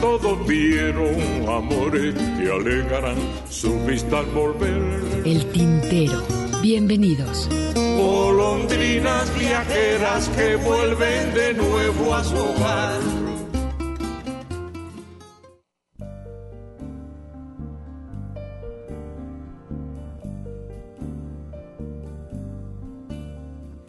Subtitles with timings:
[0.00, 1.14] Todos vieron
[1.46, 3.18] amores que alegarán
[3.50, 5.22] su vista al volver.
[5.26, 6.22] El tintero.
[6.62, 7.48] Bienvenidos.
[7.74, 13.00] Golondrinas viajeras que vuelven de nuevo a su hogar.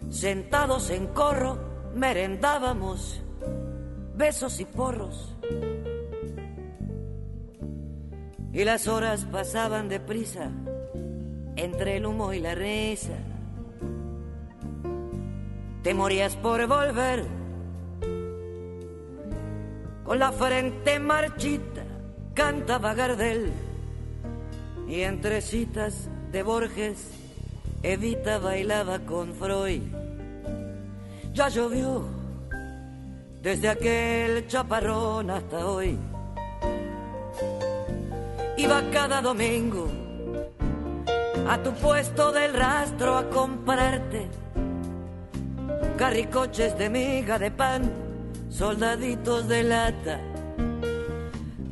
[0.10, 1.58] Sentados en corro,
[1.96, 3.22] merendábamos
[4.16, 5.36] besos y porros.
[8.54, 10.50] Y las horas pasaban deprisa
[11.56, 13.18] entre el humo y la risa.
[15.84, 17.42] Te morías por volver
[20.12, 21.84] con la frente marchita,
[22.34, 23.50] cantaba Gardel.
[24.88, 27.12] Y entre citas de Borges,
[27.82, 29.84] Evita bailaba con Freud.
[31.34, 32.04] Ya llovió
[33.42, 35.98] desde aquel chaparrón hasta hoy.
[38.62, 39.90] Iba cada domingo
[41.48, 44.28] a tu puesto del rastro a comprarte
[45.98, 47.92] carricoches de miga de pan,
[48.52, 50.20] soldaditos de lata,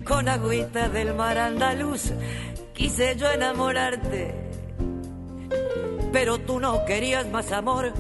[0.04, 2.12] con agüita del mar andaluz.
[2.73, 4.34] Quise yo enamorarte,
[6.12, 7.94] pero tú no querías más amor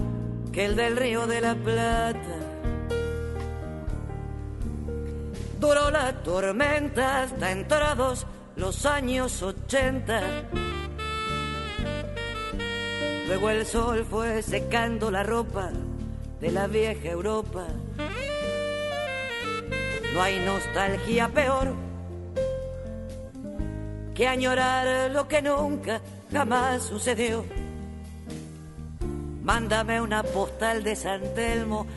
[0.51, 2.37] que el del río de la Plata.
[5.59, 8.25] Duró la tormenta hasta entrados
[8.59, 10.21] los años ochenta.
[13.27, 15.71] Luego el sol fue secando la ropa
[16.41, 17.65] de la vieja Europa.
[20.13, 21.73] No hay nostalgia peor
[24.13, 27.45] que añorar lo que nunca jamás sucedió.
[29.41, 31.87] Mándame una postal de San Telmo,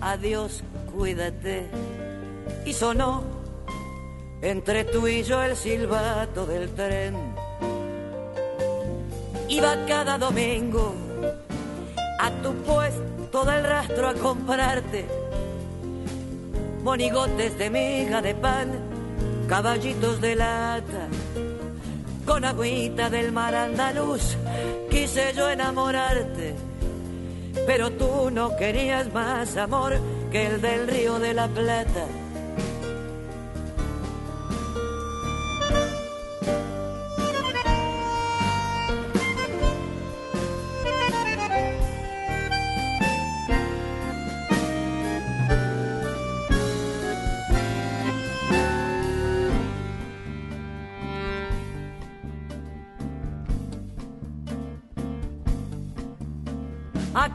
[0.00, 0.62] adiós,
[0.96, 1.68] cuídate.
[2.64, 3.43] Y sonó
[4.42, 7.14] entre tú y yo el silbato del tren.
[9.48, 10.94] Iba cada domingo
[12.20, 15.24] a tu puesto del rastro a comprarte
[16.84, 18.68] monigotes de miga de pan,
[19.48, 21.08] caballitos de lata,
[22.26, 24.36] con agüita del mar andaluz.
[24.90, 26.54] Quise yo enamorarte,
[27.66, 29.98] pero tú no querías más amor
[30.30, 32.04] que el del río de la Plata.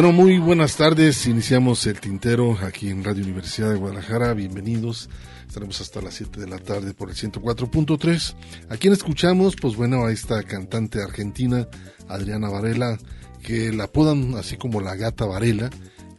[0.00, 1.26] Bueno, muy buenas tardes.
[1.26, 4.32] Iniciamos el tintero aquí en Radio Universidad de Guadalajara.
[4.32, 5.10] Bienvenidos.
[5.44, 8.36] Estaremos hasta las 7 de la tarde por el 104.3.
[8.68, 9.56] ¿A quién escuchamos?
[9.60, 11.66] Pues bueno, a esta cantante argentina,
[12.06, 12.96] Adriana Varela,
[13.42, 15.68] que la apodan así como la gata Varela.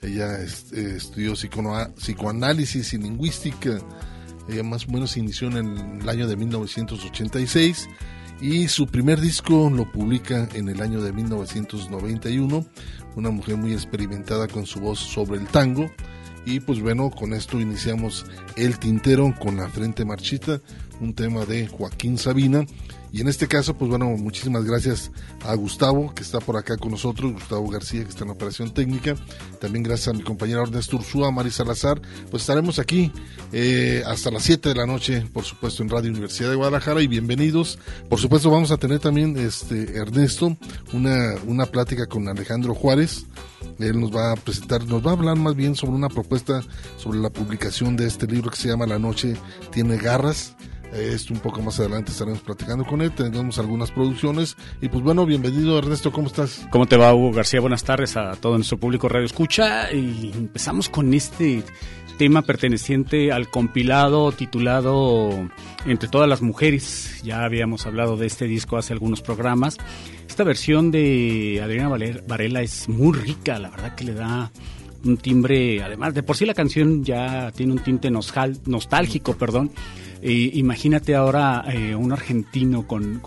[0.02, 3.80] Ella eh, estudió psicoanálisis y lingüística.
[4.50, 7.88] Ella más o menos inició en el año de 1986
[8.42, 12.66] y su primer disco lo publica en el año de 1991,
[13.16, 15.90] una mujer muy experimentada con su voz sobre el tango.
[16.46, 18.26] Y pues bueno, con esto iniciamos
[18.56, 20.62] El Tintero con la frente marchita,
[21.00, 22.66] un tema de Joaquín Sabina
[23.12, 25.12] y en este caso, pues bueno, muchísimas gracias
[25.44, 29.16] a Gustavo, que está por acá con nosotros, Gustavo García, que está en operación técnica.
[29.60, 32.00] También gracias a mi compañera Ernesto Ursúa, Mari Salazar.
[32.30, 33.12] Pues estaremos aquí
[33.52, 37.02] eh, hasta las 7 de la noche, por supuesto, en Radio Universidad de Guadalajara.
[37.02, 37.80] Y bienvenidos.
[38.10, 40.56] Por supuesto, vamos a tener también, este Ernesto,
[40.94, 43.26] una, una plática con Alejandro Juárez.
[43.80, 46.62] Él nos va a presentar, nos va a hablar más bien sobre una propuesta
[46.98, 49.36] sobre la publicación de este libro que se llama La Noche
[49.72, 50.56] Tiene Garras
[50.94, 54.58] esto un poco más adelante estaremos platicando con él, tendremos algunas producciones.
[54.82, 56.68] Y pues bueno, bienvenido Ernesto, ¿cómo estás?
[56.72, 57.60] ¿Cómo te va Hugo García?
[57.60, 59.92] Buenas tardes a todo nuestro público Radio Escucha.
[59.92, 61.64] Y empezamos con este
[62.18, 65.30] tema perteneciente al compilado titulado
[65.86, 67.22] Entre todas las mujeres.
[67.24, 69.78] Ya habíamos hablado de este disco hace algunos programas.
[70.28, 71.90] Esta versión de Adriana
[72.28, 74.52] Varela es muy rica, la verdad que le da
[75.06, 79.72] un timbre, además de por sí la canción ya tiene un tinte nostálgico, perdón,
[80.22, 83.22] imagínate ahora eh, un argentino con,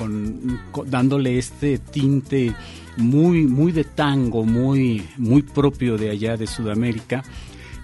[0.87, 2.55] dándole este tinte
[2.97, 7.23] muy, muy de tango, muy, muy propio de allá de Sudamérica.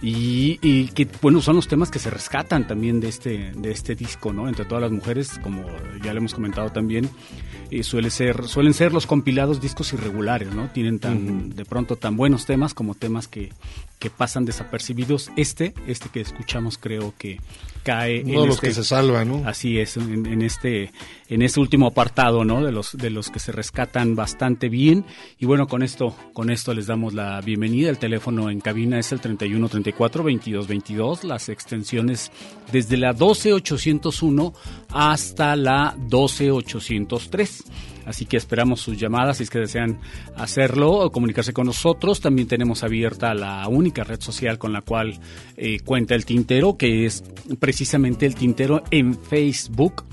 [0.00, 3.96] Y, y, que bueno son los temas que se rescatan también de este de este
[3.96, 5.64] disco no entre todas las mujeres como
[6.04, 7.10] ya le hemos comentado también
[7.82, 10.68] suele ser, suelen ser los compilados discos irregulares, ¿no?
[10.68, 13.52] Tienen tan, de pronto tan buenos temas como temas que,
[13.98, 15.30] que pasan desapercibidos.
[15.36, 17.40] Este, este que escuchamos creo que
[17.88, 19.42] cae Uno en de los que este se salva, ¿no?
[19.46, 20.92] Así es, en, este,
[21.30, 22.62] en este último apartado, ¿no?
[22.62, 25.06] De los, de los que se rescatan bastante bien.
[25.38, 27.88] Y bueno, con esto, con esto les damos la bienvenida.
[27.88, 32.30] El teléfono en cabina es el 3134 2222, las extensiones
[32.70, 34.52] desde la 12801
[34.90, 37.64] hasta la 12803.
[38.08, 40.00] Así que esperamos sus llamadas si es que desean
[40.34, 42.22] hacerlo o comunicarse con nosotros.
[42.22, 45.20] También tenemos abierta la única red social con la cual
[45.56, 47.22] eh, cuenta el tintero, que es
[47.60, 50.04] precisamente el tintero en Facebook.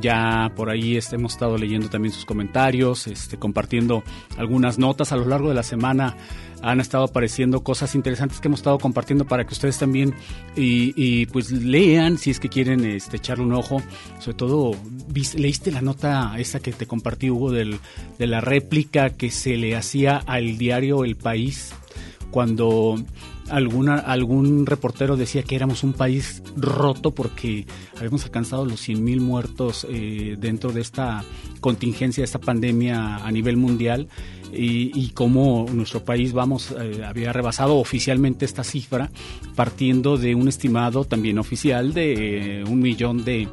[0.00, 4.02] Ya por ahí este, hemos estado leyendo también sus comentarios, este, compartiendo
[4.36, 6.16] algunas notas a lo largo de la semana
[6.64, 10.14] han estado apareciendo cosas interesantes que hemos estado compartiendo para que ustedes también
[10.56, 13.82] y, pues lean si es que quieren este, echarle un ojo.
[14.18, 14.72] Sobre todo,
[15.36, 17.78] leíste la nota esa que te compartí, Hugo, del,
[18.18, 21.74] de la réplica que se le hacía al diario El País
[22.30, 22.96] cuando
[23.48, 29.86] alguna, algún reportero decía que éramos un país roto porque habíamos alcanzado los 100.000 muertos
[29.88, 31.24] eh, dentro de esta
[31.60, 34.08] contingencia, de esta pandemia a nivel mundial
[34.56, 39.10] y, cómo nuestro país vamos eh, había rebasado oficialmente esta cifra
[39.54, 43.48] partiendo de un estimado también oficial de eh, un millón de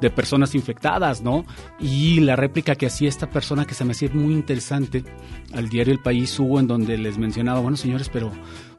[0.00, 1.44] de personas infectadas, ¿no?
[1.80, 5.04] Y la réplica que hacía esta persona que se me hacía muy interesante
[5.52, 8.30] al diario El País hubo en donde les mencionaba, bueno señores, pero,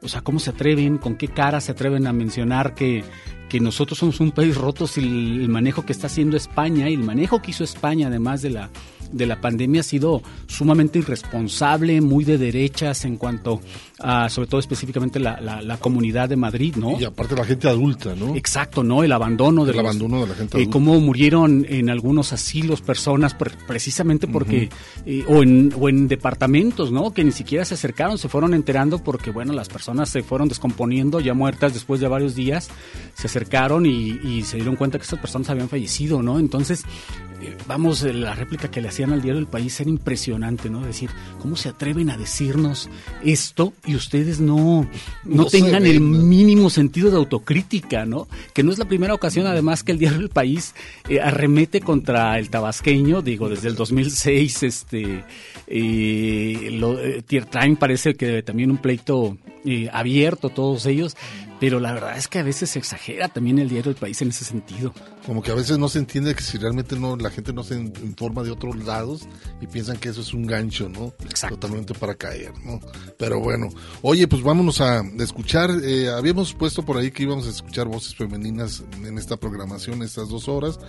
[0.02, 3.04] o sea, ¿cómo se atreven, con qué cara se atreven a mencionar que,
[3.48, 7.02] que nosotros somos un país roto si el manejo que está haciendo España y el
[7.02, 8.70] manejo que hizo España, además de la
[9.12, 13.60] de la pandemia ha sido sumamente irresponsable, muy de derechas en cuanto
[14.00, 16.98] a, sobre todo específicamente la, la, comunidad de Madrid, ¿no?
[17.00, 18.36] Y aparte la gente adulta, ¿no?
[18.36, 19.02] Exacto, ¿no?
[19.02, 20.72] El abandono de, el abandono de la gente eh, adulta.
[20.72, 24.70] cómo murieron en algunos asilos personas precisamente porque,
[25.04, 27.12] eh, o, en, o en departamentos, ¿no?
[27.12, 31.20] Que ni siquiera se acercaron, se fueron enterando porque, bueno, las personas se fueron descomponiendo
[31.20, 32.68] ya muertas después de varios días,
[33.14, 36.38] se acercaron y, y se dieron cuenta que estas personas habían fallecido, ¿no?
[36.38, 36.84] Entonces,
[37.66, 40.80] vamos, la réplica que le hacían al diario El País era impresionante, ¿no?
[40.80, 42.88] Decir, ¿cómo se atreven a decirnos
[43.24, 44.86] esto y ustedes no,
[45.24, 48.28] no, tengan el mínimo sentido de autocrítica, ¿no?
[48.52, 50.74] Que no es la primera ocasión, además, que el diario El País
[51.08, 55.24] eh, arremete contra el tabasqueño, digo, desde el 2006, este,
[55.66, 57.24] eh, lo, eh,
[57.78, 59.38] parece que también un pleito
[59.92, 61.16] abierto, todos ellos,
[61.60, 64.28] pero la verdad es que a veces se exagera también el diario El País en
[64.28, 64.94] ese sentido.
[65.28, 67.74] Como que a veces no se entiende que si realmente no la gente no se
[67.78, 69.28] informa de otros lados
[69.60, 71.12] y piensan que eso es un gancho, ¿no?
[71.22, 71.58] Exacto.
[71.58, 72.80] Totalmente para caer, ¿no?
[73.18, 73.68] Pero bueno,
[74.00, 75.70] oye, pues vámonos a escuchar.
[75.84, 80.30] Eh, habíamos puesto por ahí que íbamos a escuchar voces femeninas en esta programación, estas
[80.30, 80.80] dos horas,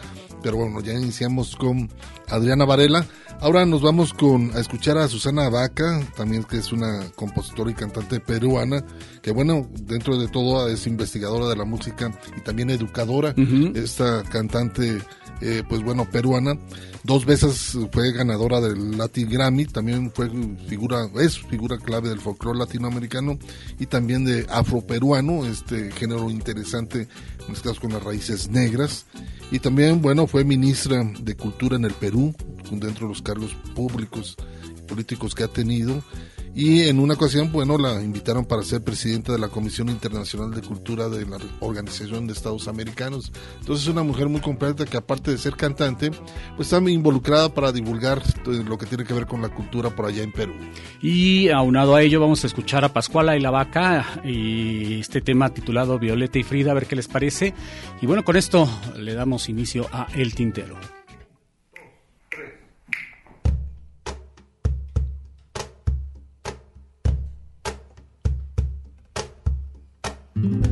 [0.41, 1.91] pero bueno, ya iniciamos con
[2.29, 3.05] Adriana Varela.
[3.41, 7.73] Ahora nos vamos con a escuchar a Susana Vaca, también que es una compositora y
[7.73, 8.85] cantante peruana,
[9.21, 13.33] que bueno, dentro de todo es investigadora de la música y también educadora.
[13.75, 15.01] Esta cantante,
[15.41, 16.57] eh, pues bueno, peruana.
[17.03, 20.29] Dos veces fue ganadora del Latin Grammy, también fue
[20.67, 23.39] figura, es figura clave del folclore latinoamericano
[23.79, 27.07] y también de afroperuano, este género interesante,
[27.63, 29.05] caso con las raíces negras.
[29.51, 32.35] Y también, bueno, fue ministra de Cultura en el Perú,
[32.69, 34.35] dentro de los cargos públicos
[34.87, 36.03] políticos que ha tenido
[36.55, 40.61] y en una ocasión, bueno, la invitaron para ser presidenta de la Comisión Internacional de
[40.61, 43.31] Cultura de la Organización de Estados Americanos.
[43.59, 46.11] Entonces es una mujer muy completa que aparte de ser cantante,
[46.55, 50.23] pues está involucrada para divulgar lo que tiene que ver con la cultura por allá
[50.23, 50.53] en Perú.
[51.01, 55.53] Y aunado a ello vamos a escuchar a Pascuala y la Vaca y este tema
[55.53, 57.53] titulado Violeta y Frida, a ver qué les parece.
[58.01, 60.98] Y bueno, con esto le damos inicio a El Tintero.
[70.41, 70.68] Algo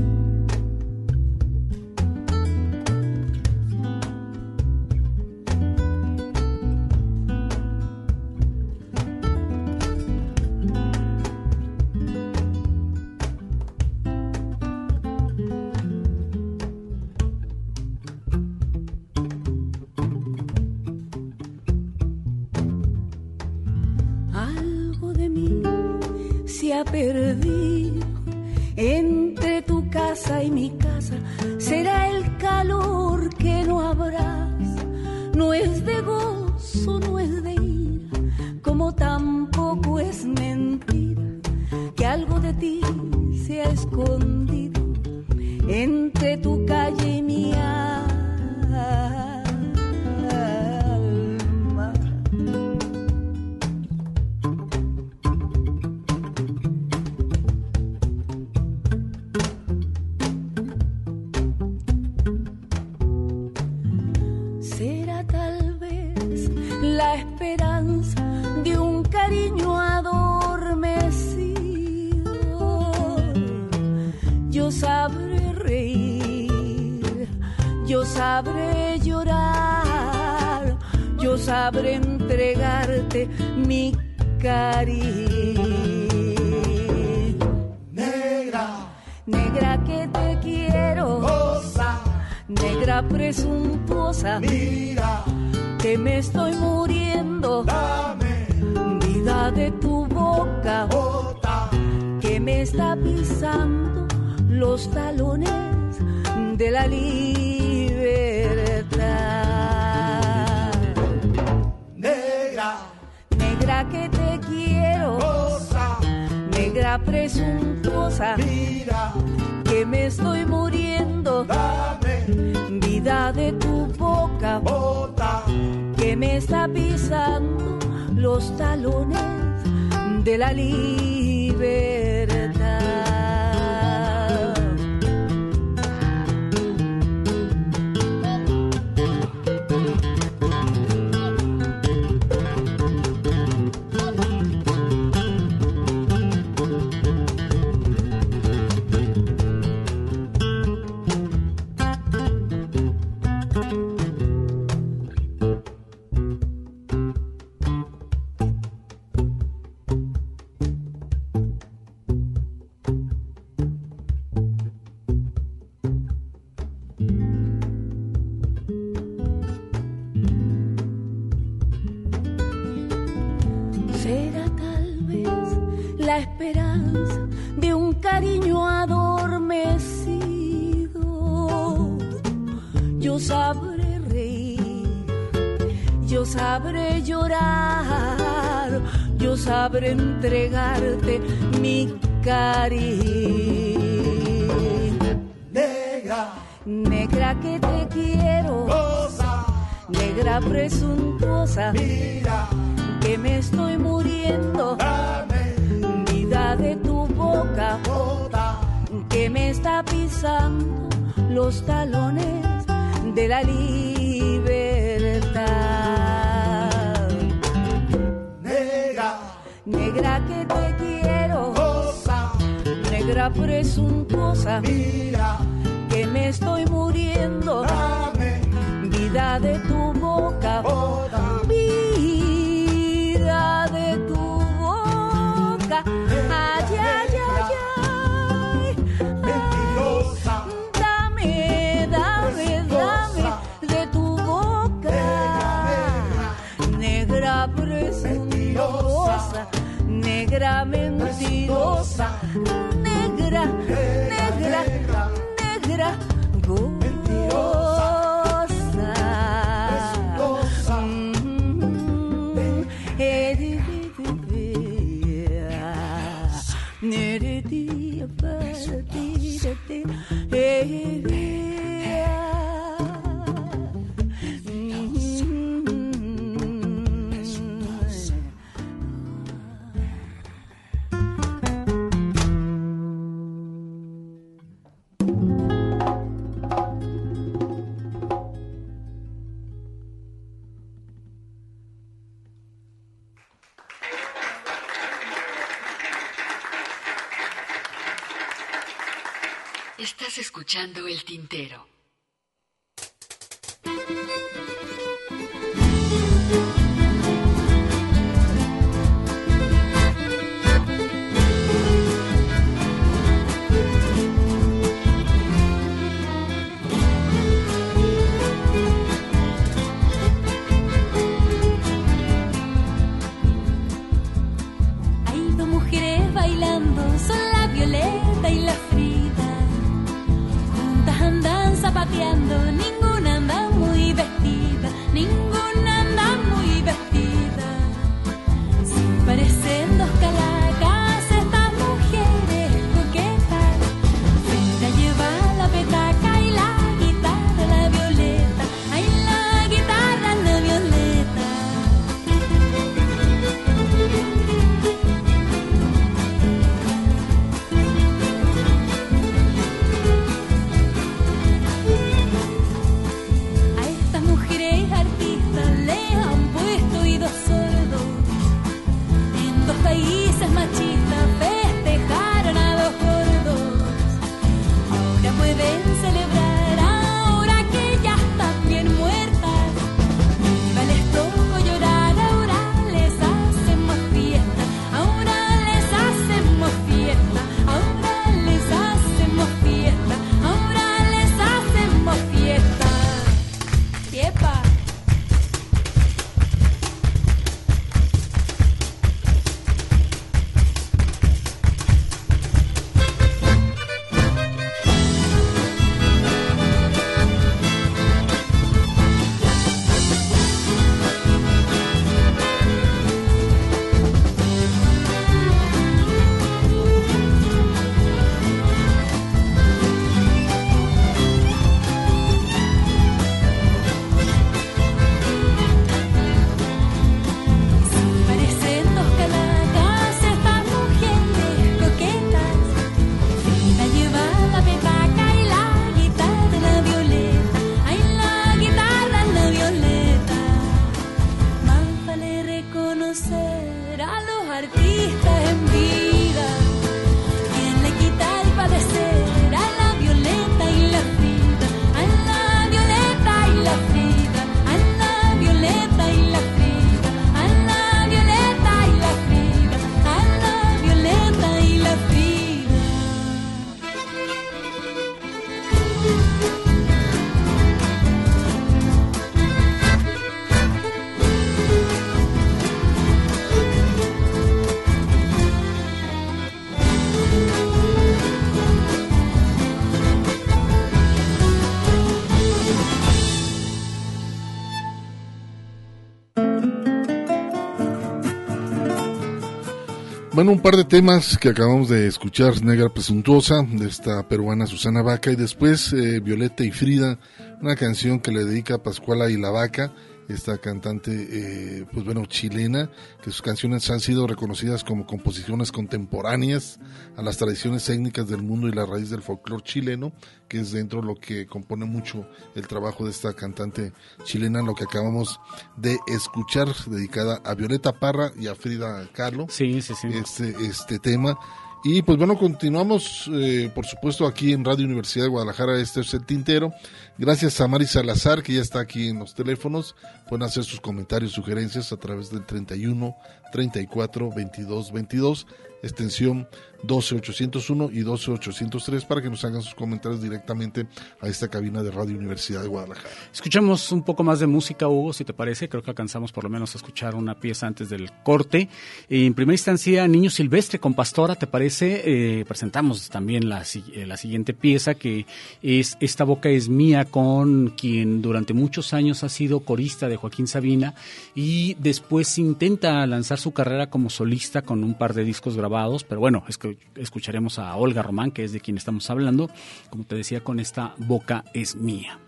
[490.27, 495.09] Un par de temas que acabamos de escuchar, Negra Presuntuosa, de esta peruana Susana Vaca,
[495.09, 496.99] y después eh, Violeta y Frida,
[497.41, 499.71] una canción que le dedica a Pascuala y la Vaca,
[500.07, 502.69] esta cantante, eh, pues bueno, chilena,
[503.01, 506.59] que sus canciones han sido reconocidas como composiciones contemporáneas
[506.95, 509.91] a las tradiciones étnicas del mundo y la raíz del folclore chileno,
[510.27, 514.55] que es dentro de lo que compone mucho el trabajo de esta cantante chilena, lo
[514.55, 515.19] que acabamos
[515.57, 519.27] de escuchar, dedicada a Violeta Parra y a Frida Kahlo.
[519.29, 519.87] Sí, sí, sí.
[519.91, 521.17] Este, este tema.
[521.63, 525.59] Y pues bueno, continuamos, eh, por supuesto, aquí en Radio Universidad de Guadalajara.
[525.59, 526.53] Este es el Tintero.
[526.97, 529.75] Gracias a Mari Salazar, que ya está aquí en los teléfonos.
[530.07, 532.95] Pueden hacer sus comentarios, sugerencias a través del 31
[533.31, 535.27] 34 22 22,
[535.63, 536.27] extensión
[536.63, 540.67] 12801 y 12803, para que nos hagan sus comentarios directamente
[541.01, 542.89] a esta cabina de Radio Universidad de Guadalajara.
[543.13, 545.49] Escuchamos un poco más de música, Hugo, si te parece.
[545.49, 548.49] Creo que alcanzamos por lo menos a escuchar una pieza antes del corte.
[548.89, 551.81] En primera instancia, Niño Silvestre con Pastora, ¿te parece?
[552.19, 555.05] Eh, presentamos también la, eh, la siguiente pieza, que
[555.41, 560.27] es Esta boca es mía, con quien durante muchos años ha sido corista de Joaquín
[560.27, 560.73] Sabina
[561.13, 565.99] y después intenta lanzar su carrera como solista con un par de discos grabados, pero
[565.99, 569.29] bueno, es que escucharemos a Olga Román, que es de quien estamos hablando,
[569.69, 571.99] como te decía, con esta boca es mía.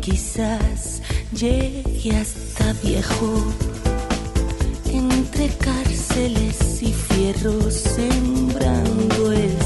[0.00, 1.02] Quizás
[1.32, 3.44] llegue hasta viejo.
[4.86, 9.63] Entre cárceles y fierros sembrando el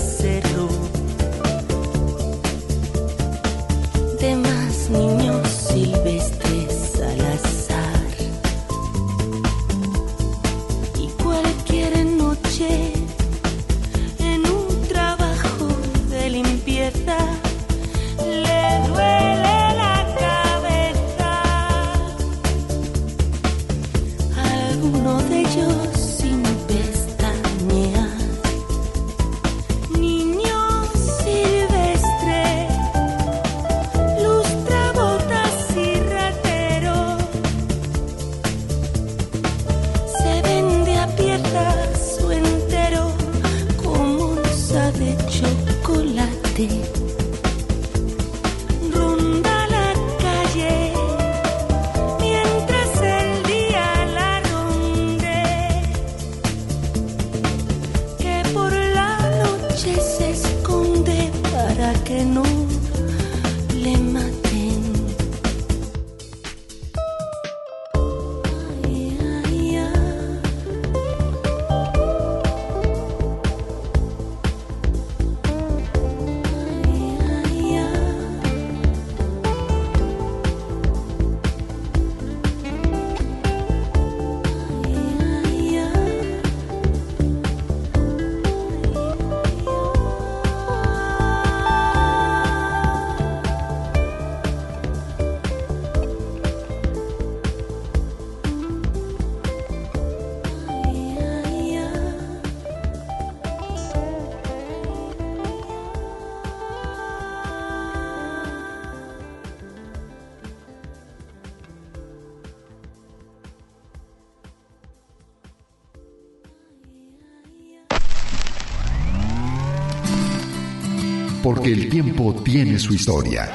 [121.68, 123.52] porque el tiempo tiene su historia.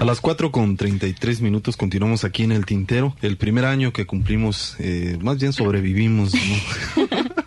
[0.00, 3.14] A las 4 con 33 minutos continuamos aquí en el Tintero.
[3.22, 7.04] El primer año que cumplimos, eh, más bien sobrevivimos, ¿no?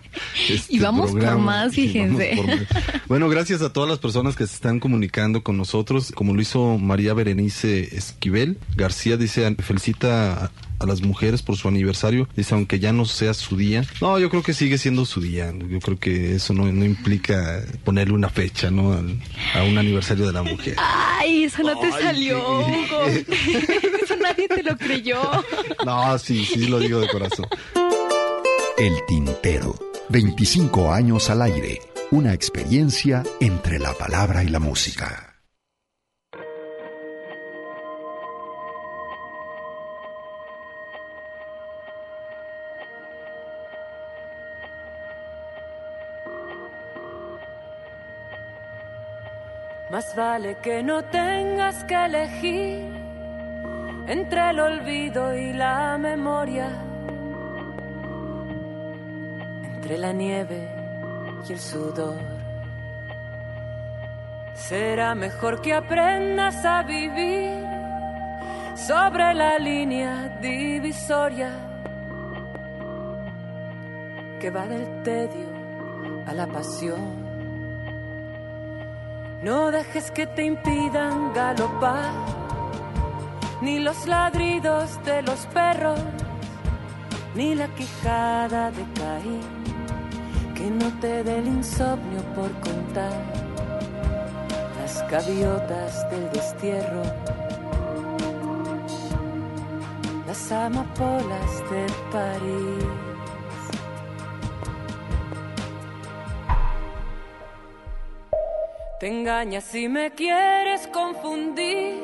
[0.50, 1.44] Este Y vamos por programa.
[1.44, 2.34] más, Y fíjense.
[2.38, 2.60] por más.
[3.08, 6.78] Bueno, gracias a todas las personas que se están comunicando con nosotros, como lo hizo
[6.78, 8.58] María Berenice Esquivel.
[8.76, 12.30] García dice, felicita a, a las mujeres por su aniversario.
[12.36, 13.84] Dice, aunque ya no sea su día.
[14.00, 15.54] No, yo creo que sigue siendo su día.
[15.70, 18.94] Yo creo que eso no, no implica ponerle una fecha, ¿no?
[18.94, 19.20] Al-
[19.54, 20.76] a un aniversario de la mujer.
[20.78, 22.38] Ay, eso no te Ay, salió.
[22.66, 23.06] qué- Hugo.
[24.04, 25.20] Eso nadie te lo creyó.
[25.86, 27.46] No, sí, sí lo digo de corazón.
[28.78, 29.78] El Tintero.
[30.10, 31.82] 25 años al aire.
[32.12, 35.37] Una experiencia entre la palabra y la música.
[50.18, 52.92] Vale que no tengas que elegir
[54.08, 56.70] entre el olvido y la memoria,
[59.64, 60.60] entre la nieve
[61.48, 62.20] y el sudor.
[64.56, 67.64] Será mejor que aprendas a vivir
[68.74, 71.52] sobre la línea divisoria
[74.40, 75.48] que va del tedio
[76.26, 77.27] a la pasión.
[79.48, 82.12] No dejes que te impidan galopar,
[83.62, 86.02] ni los ladridos de los perros,
[87.34, 89.40] ni la quijada de Caín,
[90.54, 93.24] que no te dé el insomnio por contar
[94.82, 97.04] las gaviotas del destierro,
[100.28, 103.17] las amapolas de París.
[109.08, 112.04] Te engañas si me quieres confundir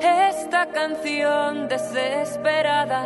[0.00, 3.02] esta canción desesperada.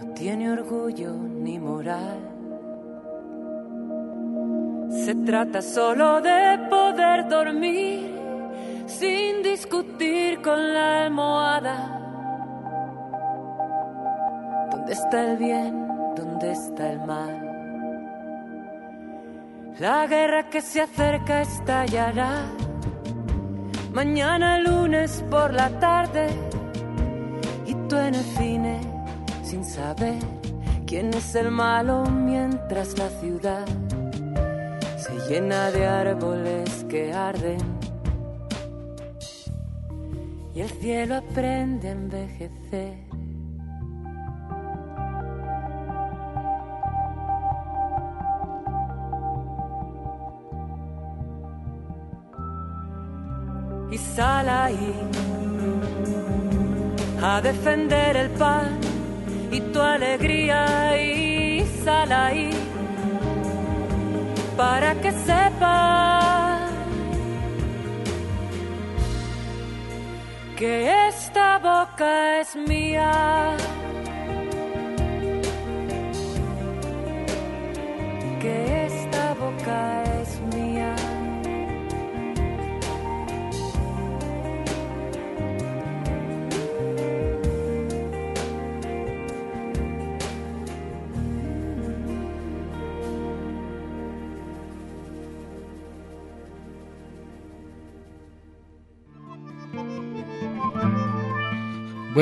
[0.00, 2.18] No tiene orgullo ni moral.
[5.04, 8.18] Se trata solo de poder dormir
[8.86, 11.76] sin discutir con la almohada.
[14.70, 15.86] ¿Dónde está el bien?
[16.16, 17.51] ¿Dónde está el mal?
[19.82, 22.46] La guerra que se acerca estallará.
[23.92, 26.28] Mañana lunes por la tarde.
[27.66, 28.78] Y tú en el cine
[29.42, 30.22] sin saber
[30.86, 33.66] quién es el malo mientras la ciudad
[34.98, 37.58] se llena de árboles que arden.
[40.54, 43.21] Y el cielo aprende a envejecer.
[54.14, 54.94] Sal ahí
[57.22, 58.78] a defender el pan
[59.50, 62.50] y tu alegría y sal ahí
[64.56, 66.52] para que sepa
[70.62, 73.56] que esta boca es mía.
[78.40, 80.04] Que esta boca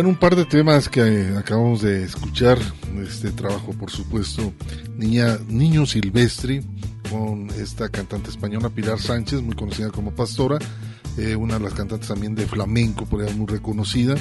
[0.01, 2.59] Bueno, un par de temas que eh, acabamos de escuchar.
[3.07, 4.51] Este trabajo, por supuesto,
[4.97, 6.63] Niña, Niño Silvestre,
[7.11, 10.59] con esta cantante española Pilar Sánchez, muy conocida como Pastora,
[11.19, 14.15] eh, una de las cantantes también de flamenco, por ahí muy reconocida.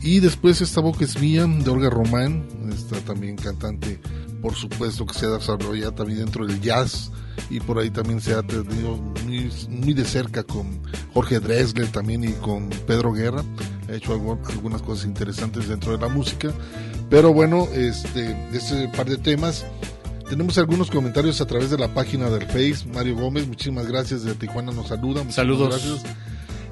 [0.00, 4.00] Y después esta boca es mía, de Olga Román, esta también cantante,
[4.40, 7.12] por supuesto, que se ha desarrollado también dentro del jazz
[7.50, 10.80] y por ahí también se ha tenido muy, muy de cerca con
[11.12, 13.42] Jorge Dresler también y con Pedro Guerra.
[13.88, 16.50] Ha hecho algo- algunas cosas interesantes dentro de la música.
[17.10, 19.64] Pero bueno, este, este par de temas.
[20.28, 22.86] Tenemos algunos comentarios a través de la página del Face.
[22.94, 24.22] Mario Gómez, muchísimas gracias.
[24.22, 25.30] De Tijuana nos saluda.
[25.30, 25.68] Saludos.
[25.68, 26.16] Gracias.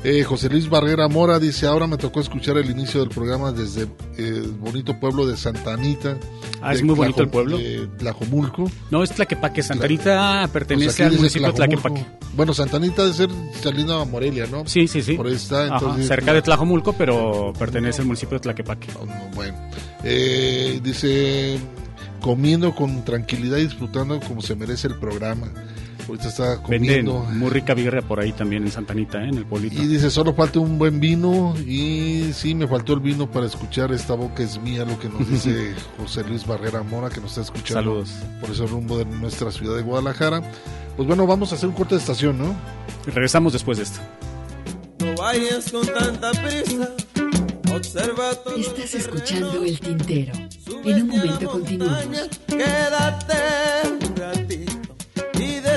[0.02, 3.82] Eh, José Luis Barrera Mora dice, ahora me tocó escuchar el inicio del programa desde
[3.82, 6.16] eh, el bonito pueblo de Santa Anita.
[6.62, 7.58] Ah, es muy bonito el pueblo.
[7.58, 8.70] de Tlajomulco.
[8.90, 9.62] No, es Tlaquepaque.
[9.62, 11.88] Santa Anita pertenece Pues al municipio de Tlajomulco.
[11.88, 12.30] Tlaquepaque.
[12.34, 13.28] Bueno, Santa Anita debe ser
[13.62, 14.66] saliendo a Morelia, ¿no?
[14.66, 15.14] Sí, sí, sí.
[15.16, 15.76] Por ahí está.
[15.76, 18.88] Ajá, cerca de Tlajomulco, pero pertenece al municipio de Tlaquepaque.
[19.34, 19.58] Bueno,
[20.02, 21.58] eh, dice,
[22.22, 25.48] comiendo con tranquilidad y disfrutando como se merece el programa.
[26.08, 27.18] Ahorita está Venden comiendo.
[27.32, 29.28] muy rica birria por ahí también en Santanita, ¿eh?
[29.28, 29.80] en el pueblito.
[29.82, 31.54] Y dice, solo falta un buen vino.
[31.66, 35.28] Y sí, me faltó el vino para escuchar Esta boca es mía, lo que nos
[35.28, 38.10] dice José Luis Barrera Mora, que nos está escuchando Saludos.
[38.40, 40.42] por ese rumbo de nuestra ciudad de Guadalajara.
[40.96, 42.54] Pues bueno, vamos a hacer un corte de estación, ¿no?
[43.06, 44.00] Y regresamos después de esto.
[44.98, 46.90] No vayas con tanta prisa.
[47.74, 50.32] Observa todo Estás escuchando El Tintero.
[50.84, 52.28] En un momento continuamos.
[52.48, 53.34] Quédate
[53.88, 54.72] un ratito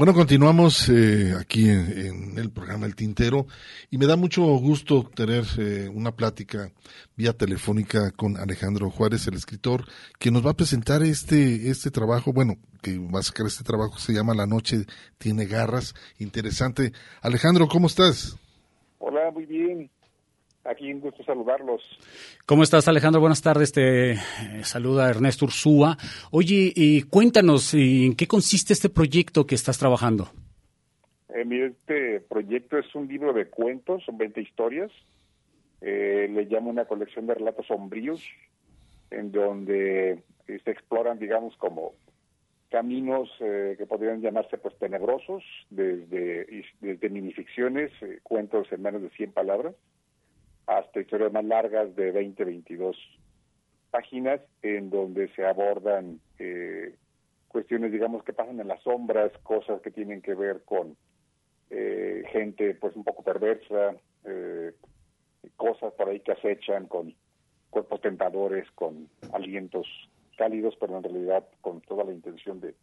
[0.00, 3.46] Bueno, continuamos eh, aquí en, el programa El Tintero
[3.90, 6.72] y me da mucho gusto tener eh, una plática
[7.18, 9.84] vía telefónica con Alejandro Juárez, el escritor,
[10.18, 13.98] que nos va a presentar este, este trabajo, bueno, que va a sacar este trabajo,
[13.98, 14.86] se llama La Noche
[15.18, 16.92] Tiene Garras, interesante.
[17.20, 18.38] Alejandro, ¿cómo estás?
[19.00, 19.90] Hola, muy bien.
[20.64, 21.82] Aquí un gusto saludarlos.
[22.46, 23.20] ¿Cómo estás, Alejandro?
[23.20, 23.72] Buenas tardes.
[23.72, 24.16] Te eh,
[24.62, 25.96] saluda Ernesto Ursúa.
[26.30, 30.28] Oye, y cuéntanos, ¿en qué consiste este proyecto que estás trabajando?
[31.34, 34.90] Eh, este proyecto es un libro de cuentos, son 20 historias.
[35.80, 38.22] Eh, le llamo una colección de relatos sombríos,
[39.10, 41.94] en donde eh, se exploran, digamos, como
[42.70, 46.46] caminos eh, que podrían llamarse pues tenebrosos, desde,
[46.80, 49.74] desde minificciones, eh, cuentos en menos de 100 palabras,
[50.70, 52.96] hasta historias más largas de 20, 22
[53.90, 56.94] páginas, en donde se abordan eh,
[57.48, 60.96] cuestiones, digamos, que pasan en las sombras, cosas que tienen que ver con
[61.70, 64.72] eh, gente pues un poco perversa, eh,
[65.56, 67.16] cosas por ahí que acechan con
[67.70, 69.88] cuerpos tentadores, con alientos
[70.36, 72.76] cálidos, pero en realidad con toda la intención de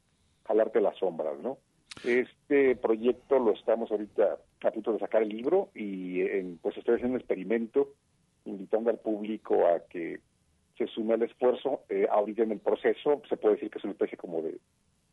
[0.43, 1.58] jalarte las sombras, ¿no?
[2.04, 6.96] Este proyecto lo estamos ahorita a punto de sacar el libro y en- pues estoy
[6.96, 7.89] haciendo un experimento
[8.46, 10.20] invitando al público a que
[10.78, 11.82] se sume al esfuerzo.
[11.89, 14.58] Eh, ahorita en el proceso se puede decir que es una especie como de,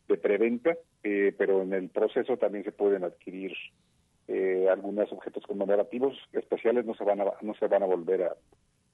[0.09, 3.53] de preventa, eh, pero en el proceso también se pueden adquirir
[4.29, 8.37] eh, algunos objetos conmemorativos especiales, no se van a, no se van a volver a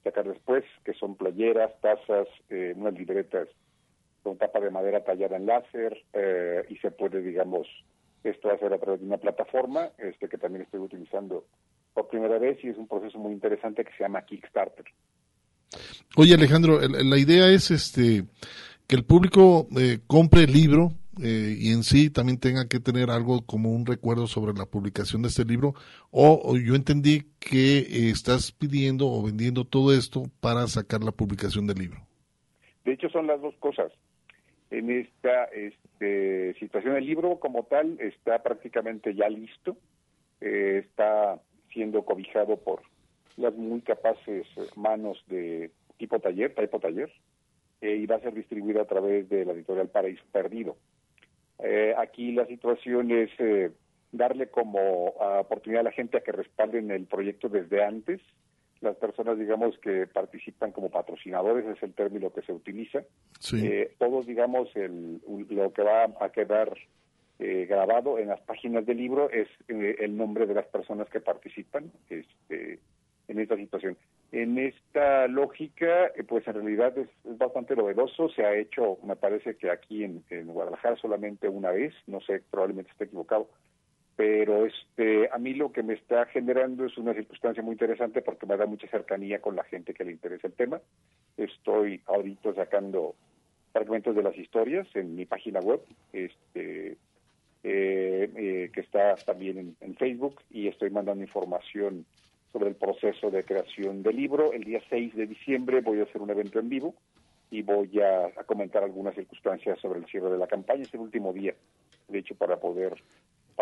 [0.03, 3.49] sacar después, que son playeras, tazas, eh, unas libretas
[4.23, 7.67] con tapa de madera tallada en láser eh, y se puede, digamos,
[8.25, 11.47] esto hacer a través de una plataforma este que también estoy utilizando
[11.95, 14.85] por primera vez y es un proceso muy interesante que se llama Kickstarter.
[16.17, 18.25] Oye, Alejandro, la idea es este
[18.87, 20.91] que el público eh, compre el libro
[21.23, 25.23] eh, y en sí también tenga que tener algo como un recuerdo sobre la publicación
[25.23, 25.75] de este libro.
[26.11, 31.13] O, o yo entendí que eh, estás pidiendo o vendiendo todo esto para sacar la
[31.13, 32.01] publicación del libro.
[32.85, 33.93] De hecho, son las dos cosas.
[34.71, 39.77] En esta este, situación, el libro como tal está prácticamente ya listo.
[40.41, 41.41] Eh, está
[41.73, 42.83] siendo cobijado por
[43.37, 44.47] las muy capaces
[44.77, 47.11] manos de tipo taller, tipo taller,
[47.81, 50.77] eh, y va a ser distribuido a través de la editorial Paraíso Perdido.
[51.59, 53.31] Eh, aquí la situación es
[54.13, 58.21] darle como ah, oportunidad a la gente a que respalden el proyecto desde antes.
[58.81, 63.03] Las personas, digamos, que participan como patrocinadores, es el término que se utiliza.
[63.53, 65.21] Eh, todos, digamos, el,
[65.51, 66.73] lo que va a quedar
[67.39, 71.21] eh, grabado en las páginas del libro es eh, el nombre de las personas que
[71.21, 72.79] participan este,
[73.29, 73.97] en esta situación.
[74.31, 78.29] En esta lógica, eh, pues en realidad es, es bastante novedoso.
[78.29, 82.43] Se ha hecho, me parece que aquí en, en Guadalajara solamente una vez, no sé,
[82.51, 83.49] probablemente esté equivocado,
[84.21, 88.45] pero este a mí lo que me está generando es una circunstancia muy interesante porque
[88.45, 90.79] me da mucha cercanía con la gente que le interesa el tema.
[91.39, 93.15] Estoy ahorita sacando
[93.73, 95.81] fragmentos de las historias en mi página web,
[96.13, 96.99] este
[97.65, 102.05] eh, eh, que está también en, Facebook y estoy mandando información
[102.53, 104.53] sobre el proceso de creación del libro.
[104.53, 106.95] El día 6 de diciembre voy a hacer un evento en vivo
[107.51, 110.83] y voy a comentar algunas circunstancias sobre el cierre de la campaña.
[110.83, 111.55] Es el último día,
[112.09, 113.03] de hecho, para poder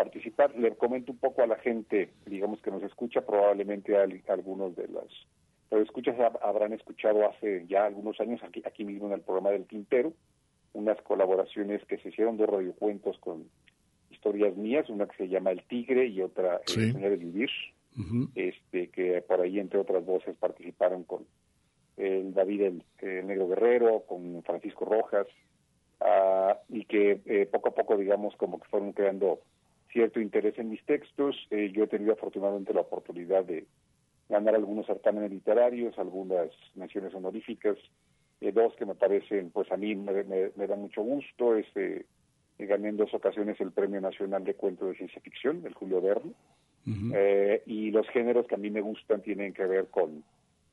[0.03, 0.55] participar.
[0.57, 4.87] Le comento un poco a la gente, digamos que nos escucha, probablemente al- algunos de
[4.87, 5.27] los
[5.71, 9.51] los escuchas hab- habrán escuchado hace ya algunos años aquí, aquí mismo en el programa
[9.51, 10.13] del Tintero,
[10.73, 13.45] unas colaboraciones que se hicieron, dos radiocuentos con
[14.09, 16.79] historias mías, una que se llama El Tigre y otra eh, Sí.
[16.81, 17.49] El Sueño de Vivir,
[18.35, 21.25] este que por ahí, entre otras voces, participaron con
[21.97, 25.27] el David el, el Negro Guerrero, con Francisco Rojas,
[25.99, 29.41] ah, y que eh, poco a poco, digamos, como que fueron creando
[29.91, 31.35] cierto interés en mis textos.
[31.51, 33.65] Eh, yo he tenido afortunadamente la oportunidad de
[34.27, 37.77] ganar algunos certámenes literarios, algunas menciones honoríficas,
[38.41, 41.55] eh, dos que me parecen, pues a mí me, me, me da mucho gusto.
[41.55, 42.05] Este,
[42.65, 46.33] gané en dos ocasiones el Premio Nacional de Cuento de Ciencia Ficción, el Julio Verne.
[47.13, 50.23] Eh, y los géneros que a mí me gustan tienen que ver con,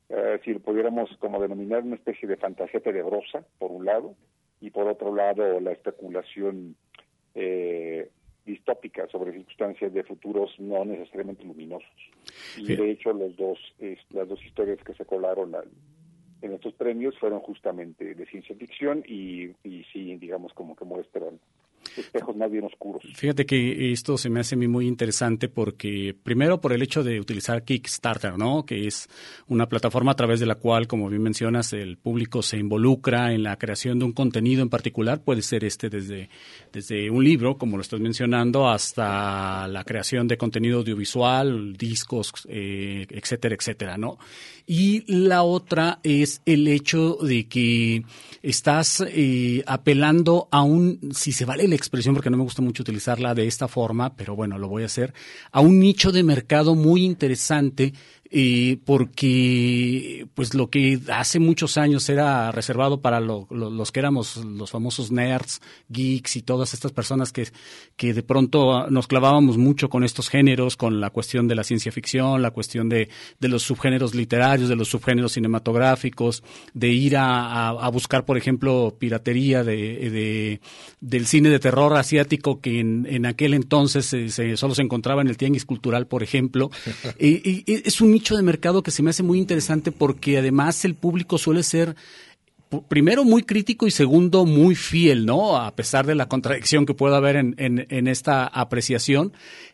[0.09, 4.15] eh, si lo pudiéramos como denominar una especie de fantasía tenebrosa, por un lado,
[4.61, 6.75] y por otro lado la especulación
[7.35, 8.09] eh,
[8.47, 11.91] distópica sobre circunstancias de futuros no necesariamente luminosos.
[12.57, 12.77] Y Sí.
[12.77, 13.59] de hecho los dos,
[14.11, 15.71] las dos historias que se colaron al-
[16.43, 21.41] en estos premios fueron justamente de ciencia ficción y, y sí, digamos, como que muestran
[21.99, 23.03] espejos más bien oscuros.
[23.15, 27.65] Fíjate que esto se me hace muy interesante porque, primero, por el hecho de utilizar
[27.65, 28.65] Kickstarter, ¿no?
[28.65, 29.09] Que es
[29.49, 33.43] una plataforma a través de la cual, como bien mencionas, el público se involucra en
[33.43, 35.23] la creación de un contenido en particular.
[35.23, 36.29] Puede ser este desde,
[36.73, 43.07] desde un libro, como lo estás mencionando, hasta la creación de contenido audiovisual, discos, eh,
[43.11, 44.19] etcétera, etcétera, ¿no?
[44.67, 48.05] Y la otra es el hecho de que
[48.43, 52.83] estás eh, apelando a un, si se vale la expresión, porque no me gusta mucho
[52.83, 55.15] utilizarla de esta forma, pero bueno, lo voy a hacer,
[55.53, 57.93] a un nicho de mercado muy interesante
[58.31, 64.01] eh, porque pues lo que hace muchos años era reservado para lo- lo- los que
[64.01, 67.49] éramos los famosos nerds, geeks y todas estas personas que,
[67.97, 71.93] que de pronto nos clavábamos mucho con estos géneros, con la cuestión de la ciencia
[71.93, 73.09] ficción, la cuestión de,
[73.41, 76.43] de los subgéneros literarios, de los subgéneros cinematográficos,
[76.75, 80.61] de ir a, a- a buscar, por ejemplo, piratería de, de-
[81.01, 85.23] del cine de terror asiático que en, en aquel entonces eh, se- solo se encontraba
[85.23, 86.71] en el tianguis cultural, por ejemplo.
[87.19, 90.39] Y- y- y es un nicho de mercado que se me hace muy interesante porque
[90.39, 91.95] además el público suele ser
[92.89, 95.57] primero muy crítico y segundo muy fiel, ¿no?
[95.57, 99.33] A pesar de la contradicción que pueda haber en, esta apreciación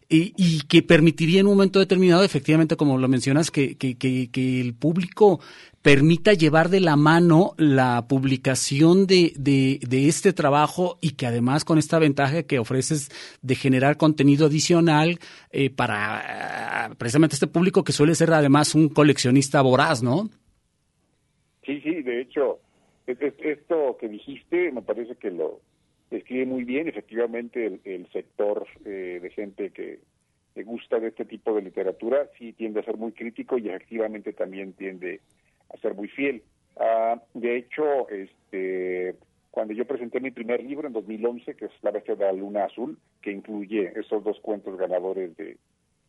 [0.08, 5.40] y, que permitiría en un momento determinado, efectivamente, como lo mencionas, que el público
[5.82, 11.78] permita llevar de la mano la publicación de, de- este trabajo y que además con
[11.78, 13.10] esta ventaja que ofreces
[13.42, 15.18] de generar contenido adicional
[15.50, 20.28] eh, para eh, precisamente este público que suele ser además un coleccionista voraz, ¿no?
[21.66, 22.58] Sí, sí, de hecho,
[23.06, 25.60] es- es- esto que dijiste me parece que lo
[26.10, 26.88] describe muy bien.
[26.88, 30.00] Efectivamente, el, sector eh, de gente que
[30.54, 34.32] le gusta de este tipo de literatura sí tiende a ser muy crítico y efectivamente
[34.32, 35.20] también tiende
[35.80, 36.42] ser muy fiel.
[36.76, 39.14] Ah, de hecho, este,
[39.50, 42.64] cuando yo presenté mi primer libro en 2011, que es La Bestia de la Luna
[42.64, 45.58] Azul, que incluye esos dos cuentos ganadores de,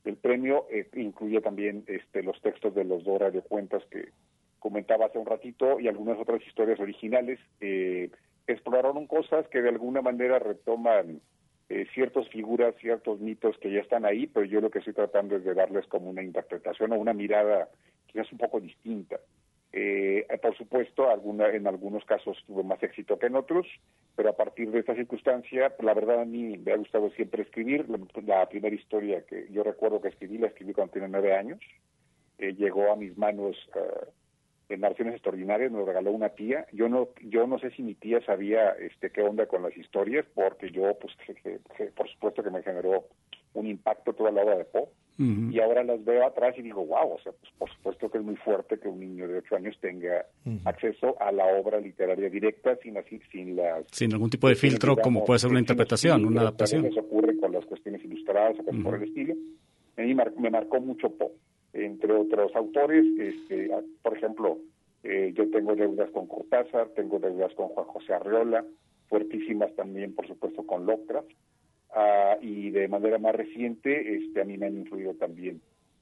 [0.03, 4.09] del premio, eh, incluye también este, los textos de los dos radiocuentas que
[4.59, 8.09] comentaba hace un ratito y algunas otras historias originales eh,
[8.47, 11.19] exploraron cosas que de alguna manera retoman
[11.69, 15.35] eh, ciertas figuras, ciertos mitos que ya están ahí, pero yo lo que estoy tratando
[15.35, 17.69] es de darles como una interpretación o una mirada
[18.07, 19.19] quizás un poco distinta.
[19.75, 23.65] Eh, por supuesto, alguna, en algunos casos tuvo más éxito que en otros,
[24.15, 27.87] pero a partir de esta circunstancia, la verdad a mí me ha gustado siempre escribir.
[28.23, 31.59] La, primera historia que yo recuerdo que escribí, la escribí cuando tenía nueve años.
[32.37, 34.05] Eh, llegó a mis manos ah,
[34.69, 36.67] en Narraciones Extraordinarias, me lo regaló una tía.
[36.71, 40.25] Yo no yo no sé si mi tía sabía este qué onda con las historias,
[40.35, 43.07] porque yo, pues, que- que por supuesto que me generó
[43.55, 44.87] un impacto toda la obra de Poe.
[45.53, 48.23] Y ahora las veo atrás y digo, wow, o sea, pues por supuesto que es
[48.23, 50.25] muy fuerte que un niño de ocho años tenga
[50.65, 54.95] acceso a la obra literaria directa sin así, sin las Sin algún tipo de filtro,
[54.97, 56.81] como puede ser una interpretación, una adaptación.
[56.83, 59.35] También eso ocurre con las cuestiones ilustradas o por el estilo.
[59.97, 61.31] A mí mar- me marcó mucho Poe,
[61.73, 63.05] entre otros autores.
[63.19, 63.69] Este,
[64.01, 64.57] por ejemplo,
[65.03, 68.65] eh, yo tengo deudas con Cortázar, tengo deudas con Juan José Arreola,
[69.09, 71.29] fuertísimas también, por supuesto, con Lovecraft.
[71.95, 75.61] Ah, y de manera más reciente, este, a mí me han influido también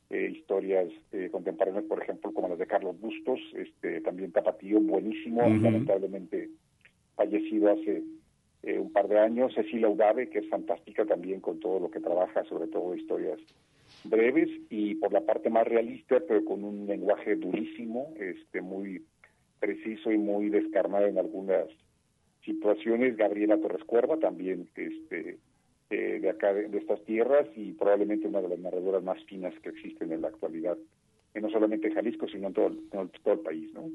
[0.10, 5.42] eh, historias eh, contemporáneas, por ejemplo, como las de Carlos Bustos, este, también Tapatío, buenísimo,
[5.42, 6.50] lamentablemente
[7.16, 8.04] fallecido hace
[8.64, 12.00] eh, un par de años, Cecilia Udave, que es fantástica también con todo lo que
[12.00, 13.40] trabaja, sobre todo historias
[14.06, 19.04] breves y por la parte más realista, pero con un lenguaje durísimo, este, muy
[19.60, 21.68] preciso y muy descarnado en algunas
[22.46, 23.18] situaciones.
[23.18, 25.38] Gabriela Torres Cuerva, también este,
[25.92, 29.70] eh, de acá, de, estas tierras, y probablemente una de las narradoras más finas que
[29.70, 30.78] existen en la actualidad,
[31.36, 33.74] no solamente en Jalisco, sino en todo, el- país.
[33.74, 33.90] ¿no?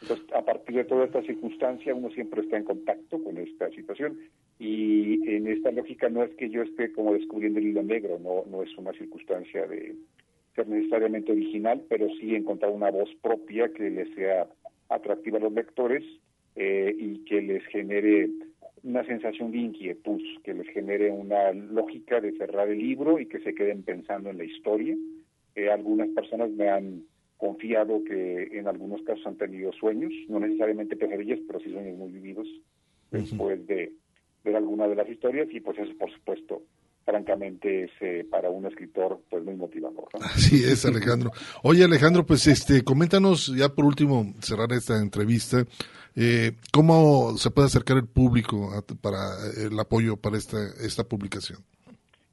[0.00, 4.18] Entonces, a partir de toda esta circunstancia, uno siempre está en contacto con esta situación,
[4.58, 8.44] y en esta lógica no es que yo esté como descubriendo el hilo negro, no,
[8.50, 9.94] no es una circunstancia de
[10.54, 14.48] ser necesariamente original, pero sí encontrar una voz propia que les sea
[14.88, 16.04] atractiva a los lectores
[16.56, 18.28] eh, y que les genere
[18.84, 23.40] una sensación de inquietud, que les genere una lógica de cerrar el libro y que
[23.40, 24.96] se queden pensando en la historia.
[25.54, 27.02] Eh, algunas personas me han
[27.36, 32.10] confiado que en algunos casos han tenido sueños, no necesariamente pesadillas, pero sí sueños muy
[32.10, 32.48] vividos
[33.10, 33.92] después de
[34.44, 36.62] ver alguna de las historias y pues eso por supuesto
[37.04, 40.08] francamente es eh, para un escritor pues muy motivador.
[40.14, 40.24] ¿no?
[40.24, 41.32] Así es, Alejandro.
[41.62, 45.64] Oye, Alejandro, pues este, coméntanos ya por último cerrar esta entrevista,
[46.16, 49.20] eh, cómo se puede acercar el público para
[49.56, 51.60] el apoyo para esta esta publicación.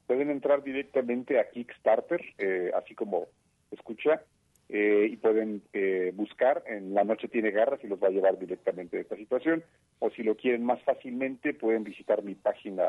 [0.07, 3.27] Pueden entrar directamente a Kickstarter, eh, así como
[3.71, 4.23] escucha,
[4.67, 8.38] eh, y pueden eh, buscar en La Noche Tiene Garras y los va a llevar
[8.38, 9.63] directamente de esta situación.
[9.99, 12.86] O si lo quieren más fácilmente, pueden visitar mi página,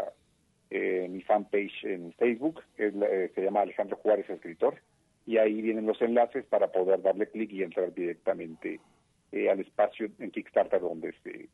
[0.70, 4.76] eh, mi fanpage en Facebook, que eh, se llama Alejandro Juárez Escritor,
[5.26, 8.80] y ahí vienen los enlaces para poder darle clic y entrar directamente
[9.32, 11.48] eh, al espacio en Kickstarter donde se,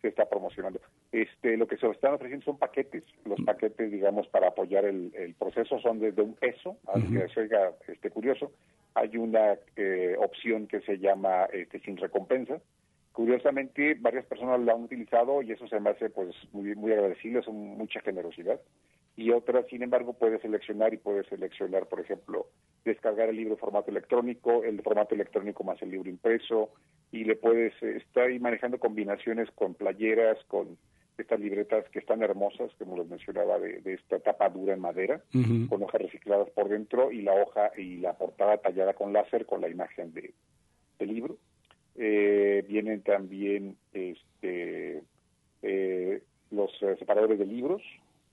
[0.00, 0.80] se está promocionando.
[1.12, 3.04] Este, lo que se están ofreciendo son paquetes.
[3.24, 7.72] Los paquetes, digamos, para apoyar el, el proceso son desde un peso, aunque se oiga
[7.88, 8.52] este, curioso.
[8.94, 12.60] Hay una eh, opción que se llama este, sin recompensa.
[13.12, 17.40] Curiosamente, varias personas la han utilizado y eso se me hace pues muy, muy agradecible,
[17.40, 18.60] es mucha generosidad.
[19.16, 22.46] Y otras, sin embargo, puedes seleccionar y puedes seleccionar, por ejemplo,
[22.84, 26.70] descargar el libro en formato electrónico, el formato electrónico más el libro impreso,
[27.12, 30.78] y le puedes eh, estar ahí manejando combinaciones con playeras, con
[31.18, 35.20] estas libretas que están hermosas, como les mencionaba, de, de esta tapa dura en madera,
[35.68, 39.60] con hojas recicladas por dentro y la hoja y la portada tallada con láser con
[39.60, 40.32] la imagen de,
[40.98, 41.36] del libro.
[41.96, 45.02] Eh, vienen también este,
[45.62, 47.82] eh, los eh, separadores de libros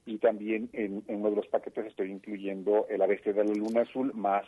[0.08, 3.82] y también en, en uno de los paquetes estoy incluyendo El Bestia de la Luna
[3.82, 4.46] Azul más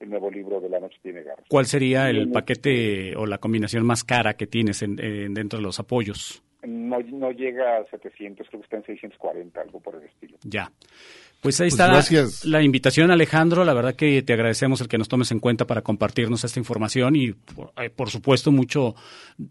[0.00, 1.44] el nuevo libro de La Noche Tiene Garras.
[1.48, 5.64] ¿Cuál sería el paquete o la combinación más cara que tienes en- en- dentro de
[5.64, 6.40] los apoyos?
[6.62, 10.38] No, no llega a 700, creo que está en 640, algo por el estilo.
[10.44, 10.70] Ya.
[11.40, 12.44] Pues ahí Pues está gracias.
[12.44, 13.64] la invitación, Alejandro.
[13.64, 17.14] La verdad que te agradecemos el que nos tomes en cuenta para compartirnos esta información
[17.14, 18.96] y, por, eh, por supuesto, mucho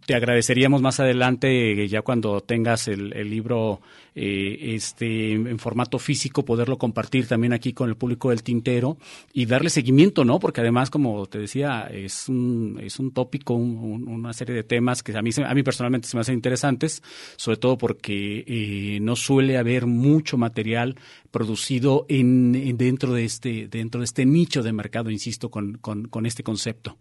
[0.05, 3.80] te agradeceríamos más adelante, eh, ya cuando tengas el, el libro
[4.20, 8.97] eh, este, en formato físico, poderlo compartir también aquí con el público del tintero
[9.32, 10.39] y darle seguimiento, ¿no?
[10.39, 14.63] Porque además, como te decía, es un, es un tópico, un- un- una serie de
[14.63, 17.03] temas que a mí, a mí personalmente se me hacen interesantes,
[17.36, 20.95] sobre todo porque eh, no suele haber mucho material
[21.30, 26.26] producido en, en dentro de este dentro de este nicho de mercado, insisto, con, con,
[26.26, 26.97] este concepto.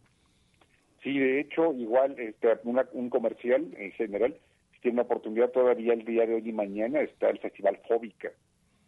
[1.03, 2.49] Sí, de hecho, igual este,
[2.93, 4.37] un comercial en general,
[4.77, 8.31] si tiene una oportunidad todavía el día de hoy y mañana está el Festival Fóbica,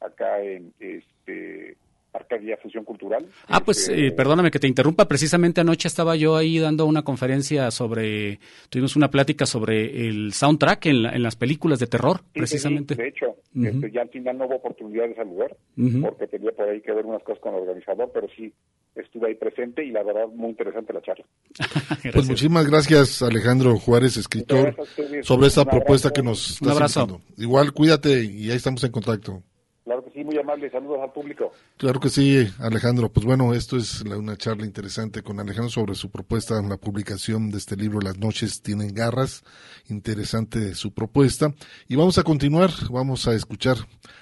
[0.01, 1.77] acá en este
[2.19, 3.27] Arcadia Fusión Cultural.
[3.49, 5.09] Ah, pues Este, eh, perdóname que te interrumpa.
[5.09, 8.39] Precisamente anoche estaba yo ahí dando una conferencia sobre,
[8.69, 12.31] tuvimos una plática sobre el soundtrack en, la- en las películas de terror, sí, sí,
[12.39, 12.95] precisamente.
[12.95, 13.67] De hecho, Ujú.
[13.67, 15.57] este, ya al final no hubo oportunidad de saludar,
[16.03, 18.53] porque tenía por ahí que ver unas cosas con el organizador, pero sí
[18.95, 21.25] estuve ahí presente y la verdad muy interesante la charla.
[22.13, 25.27] Pues muchísimas gracias, Alejandro Juárez, escritor, ustedes.
[25.27, 25.79] sobre esta abrazo.
[25.79, 27.21] propuesta que nos invitando.
[27.37, 29.43] Igual, cuídate y ahí estamos en contacto.
[29.89, 30.71] Claro que sí, muy amable.
[30.71, 31.51] Saludos al público.
[31.79, 33.11] Claro que sí, Alejandro.
[33.11, 37.57] Pues bueno, esto es una charla interesante con Alejandro sobre su propuesta, la publicación de
[37.57, 39.45] este libro, Las noches tienen garras.
[39.89, 41.55] Interesante su propuesta.
[41.89, 43.79] Y vamos a continuar, vamos a escuchar.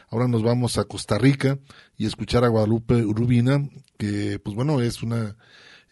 [0.08, 1.58] Ahora nos vamos a Costa Rica
[1.96, 5.36] y escuchar a Guadalupe Urubina, que pues bueno, es una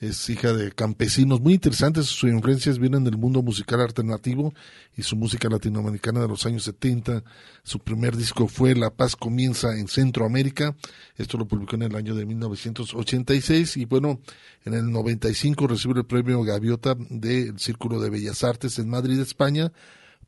[0.08, 1.40] es hija de campesinos.
[1.40, 4.52] Muy interesantes, sus influencias vienen del mundo musical alternativo
[4.96, 7.24] y su música latinoamericana de los años 70.
[7.62, 10.76] Su primer disco fue La Paz Comienza en Centroamérica,
[11.16, 14.20] esto lo publicó en el año de 1986 y bueno,
[14.64, 19.72] en el 95 recibe el premio Gaviota del Círculo de Bellas Artes en Madrid, España,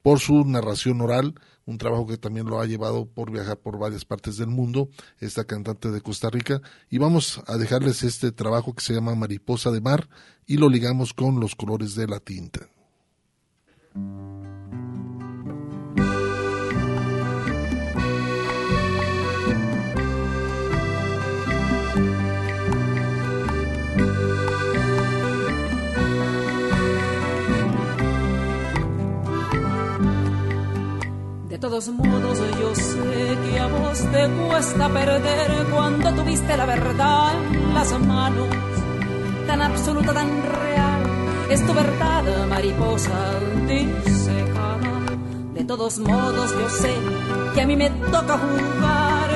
[0.06, 1.34] por su narración oral,
[1.64, 4.88] un trabajo que también lo ha llevado por viajar por varias partes del mundo,
[5.18, 6.62] esta cantante de Costa Rica.
[6.88, 10.08] Y vamos a dejarles este trabajo que se llama Mariposa de Mar
[10.46, 12.68] y lo ligamos con los colores de la tinta.
[31.56, 37.32] De todos modos yo sé que a vos te cuesta perder cuando tuviste la verdad
[37.50, 38.48] en las manos,
[39.46, 41.02] tan absoluta, tan real,
[41.48, 45.16] es tu verdad, mariposa disecada.
[45.54, 46.94] De todos modos yo sé
[47.54, 49.30] que a mí me toca jugar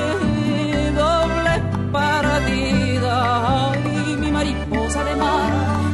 [0.95, 5.51] doble partida y mi mariposa de mar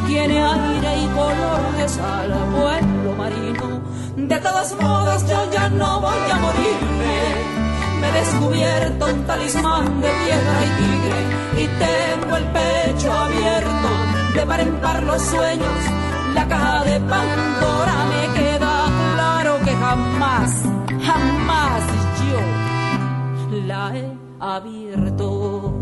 [0.07, 3.76] tiene aire y color de sal, vuelo marino.
[4.27, 7.17] De todos modos yo ya no voy a morirme.
[8.01, 11.19] Me he descubierto un talismán de piedra y tigre
[11.63, 15.79] y tengo el pecho abierto de par en par los sueños,
[16.35, 20.51] la caja de Pandora me queda claro que jamás,
[21.03, 21.81] jamás
[22.29, 25.73] yo la he abierto.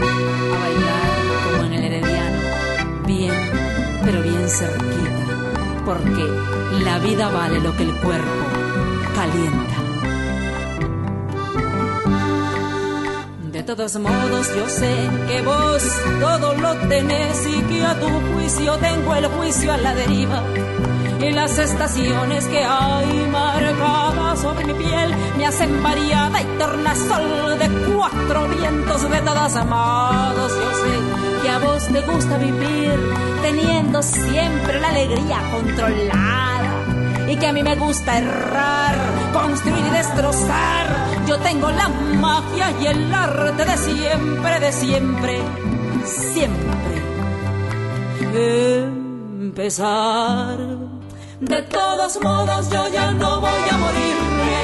[0.00, 1.10] A bailar
[1.44, 2.40] como en el herediano,
[3.06, 3.34] bien,
[4.02, 5.25] pero bien cerquita,
[5.86, 6.28] porque
[6.84, 8.44] la vida vale lo que el cuerpo
[9.14, 9.76] calienta.
[13.52, 14.94] De todos modos yo sé
[15.28, 15.82] que vos
[16.20, 20.42] todo lo tenés y que a tu juicio tengo el juicio a la deriva.
[21.20, 27.68] Y las estaciones que hay marcadas sobre mi piel me hacen variada y tornasol de
[27.94, 30.52] cuatro vientos de todas amados.
[30.52, 31.15] Yo sé
[31.46, 32.98] que a vos te gusta vivir
[33.40, 36.84] teniendo siempre la alegría controlada
[37.28, 38.96] y que a mí me gusta errar,
[39.32, 40.86] construir y destrozar.
[41.28, 45.40] Yo tengo la magia y el arte de siempre, de siempre,
[46.04, 46.94] siempre.
[49.40, 50.58] Empezar.
[51.40, 54.56] De todos modos yo ya no voy a morirme.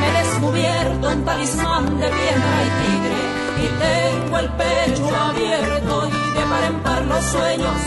[0.00, 3.29] Me he descubierto un talismán de piedra y tigre
[3.64, 7.80] y tengo el pecho abierto y de par en par los sueños.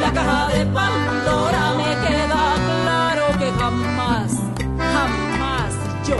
[0.00, 2.44] La caja de Pandora me queda
[2.82, 4.32] claro que jamás,
[4.94, 5.72] jamás
[6.06, 6.16] yo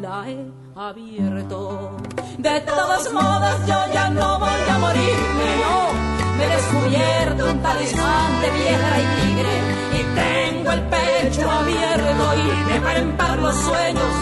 [0.00, 1.96] la he abierto.
[2.38, 6.36] De todos modos yo ya no voy a morirme, no.
[6.36, 9.54] Me he descubierto un talismán de piedra y tigre
[9.98, 14.12] y tengo el pecho abierto y de par en par los sueños.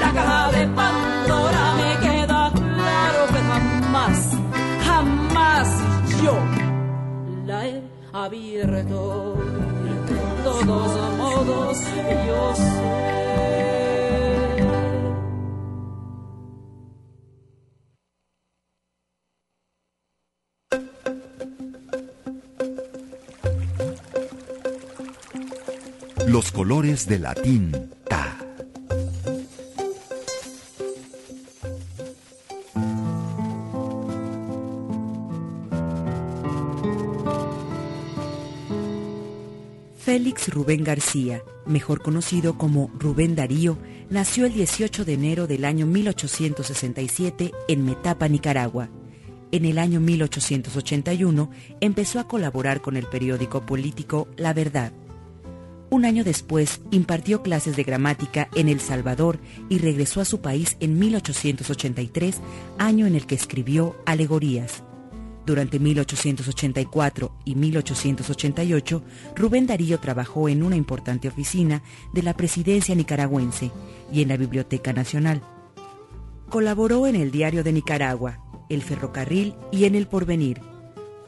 [0.00, 1.45] La caja de Pandora
[8.24, 9.34] abierto.
[9.84, 11.78] De todos modos
[12.26, 12.96] yo sé.
[26.26, 27.34] Los colores de la
[40.48, 43.78] Rubén García, mejor conocido como Rubén Darío,
[44.10, 48.88] nació el 18 de enero del año 1867 en Metapa, Nicaragua.
[49.52, 54.92] En el año 1881 empezó a colaborar con el periódico político La Verdad.
[55.88, 60.76] Un año después impartió clases de gramática en El Salvador y regresó a su país
[60.80, 62.40] en 1883,
[62.78, 64.82] año en el que escribió Alegorías.
[65.46, 69.02] Durante 1884 y 1888,
[69.36, 73.70] Rubén Darío trabajó en una importante oficina de la presidencia nicaragüense
[74.12, 75.42] y en la Biblioteca Nacional.
[76.50, 80.60] Colaboró en el Diario de Nicaragua, El Ferrocarril y en El Porvenir.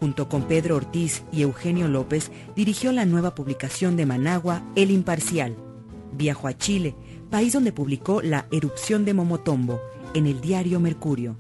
[0.01, 5.57] Junto con Pedro Ortiz y Eugenio López, dirigió la nueva publicación de Managua, El Imparcial.
[6.13, 6.97] Viajó a Chile,
[7.31, 9.81] país donde publicó La erupción de Momotombo,
[10.15, 11.37] en el diario Mercurio.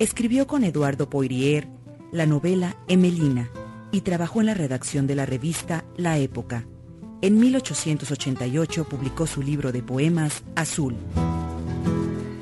[0.00, 1.77] Escribió con Eduardo Poirier
[2.12, 3.50] la novela Emelina
[3.92, 6.66] y trabajó en la redacción de la revista La Época.
[7.20, 10.96] En 1888 publicó su libro de poemas Azul.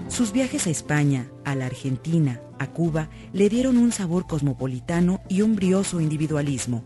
[0.09, 5.43] Sus viajes a España, a la Argentina, a Cuba, le dieron un sabor cosmopolitano y
[5.43, 6.85] un brioso individualismo.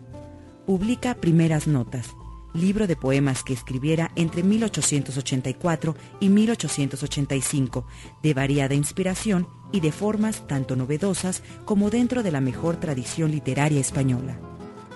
[0.66, 2.14] Publica Primeras Notas,
[2.55, 7.87] libro de poemas que escribiera entre 1884 y 1885,
[8.22, 13.81] de variada inspiración y de formas tanto novedosas como dentro de la mejor tradición literaria
[13.81, 14.39] española.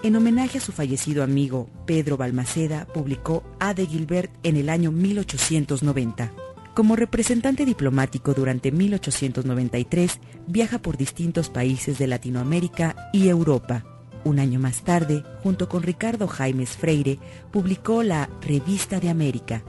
[0.03, 4.93] En homenaje a su fallecido amigo Pedro Balmaceda, publicó A de Gilbert en el año
[4.93, 6.31] 1890.
[6.75, 13.85] Como representante diplomático durante 1893, viaja por distintos países de Latinoamérica y Europa.
[14.25, 17.19] Un año más tarde, junto con Ricardo Jaimes Freire,
[17.51, 19.63] publicó la Revista de América.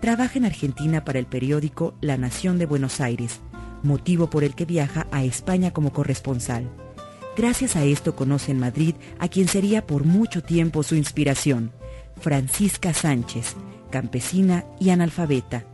[0.00, 3.40] Trabaja en Argentina para el periódico La Nación de Buenos Aires,
[3.82, 6.68] motivo por el que viaja a España como corresponsal.
[7.36, 11.72] Gracias a esto conoce en Madrid a quien sería por mucho tiempo su inspiración,
[12.20, 13.54] Francisca Sánchez,
[13.90, 15.64] campesina y analfabeta.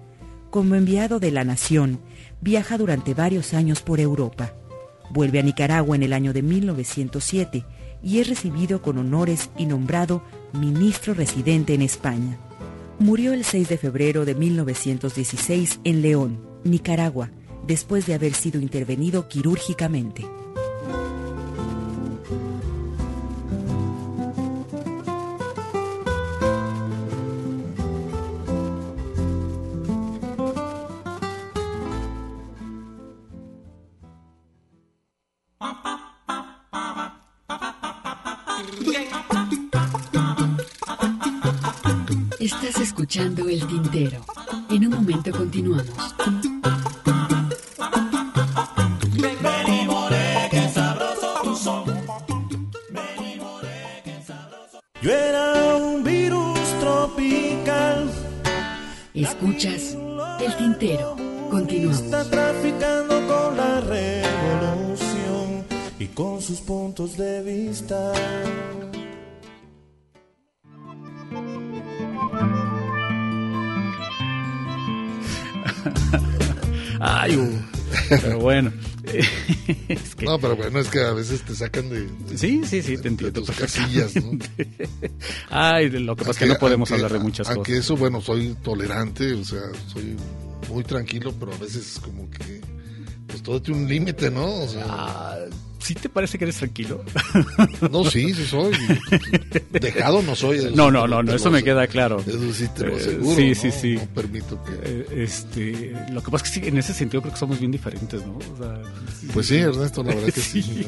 [0.50, 2.00] Como enviado de la Nación,
[2.40, 4.52] viaja durante varios años por Europa.
[5.10, 7.64] Vuelve a Nicaragua en el año de 1907
[8.02, 12.38] y es recibido con honores y nombrado ministro residente en España.
[12.98, 17.30] Murió el 6 de febrero de 1916 en León, Nicaragua,
[17.66, 20.26] después de haber sido intervenido quirúrgicamente.
[42.40, 44.24] Estás escuchando El Tintero.
[44.70, 46.14] En un momento continuamos.
[60.84, 61.16] Tintero.
[61.50, 61.98] Continuamos.
[62.00, 65.64] Está traficando con la revolución
[65.98, 68.12] y con sus puntos de vista.
[77.00, 77.50] Ay, uh,
[78.08, 78.72] pero bueno.
[79.88, 82.06] Es que- No, pero bueno, es que a veces te sacan de...
[82.06, 83.42] de- Sí, sí, sí, te de entiendo.
[83.42, 84.38] tus casillas, ¿no?
[85.50, 87.84] Ay, de lo que pasa es que no podemos Aunque- hablar de muchas aunque cosas.
[87.84, 89.60] eso, bueno, soy tolerante, o sea,
[89.92, 90.16] soy
[90.68, 92.60] muy tranquilo, pero a veces como que,
[93.26, 94.46] pues todo tiene un límite, ¿no?
[94.62, 95.36] O sea, Ah,
[95.80, 97.04] ¿Sí te parece que eres tranquilo?
[97.92, 98.72] no, sí, sí soy.
[99.70, 100.56] Dejado no soy.
[100.56, 102.20] No, sí no, no, no, eso me queda claro.
[102.26, 103.36] Eso sí te lo Eh, aseguro.
[103.36, 103.94] sí, sí, sí.
[103.96, 104.72] No permito que...
[104.82, 107.70] Eh, Este, lo que pasa es que sí, en ese sentido creo que somos bien
[107.70, 108.38] diferentes, ¿no?
[108.38, 108.80] O sea,
[109.34, 110.86] Pues sí, Ernesto, la verdad que sí.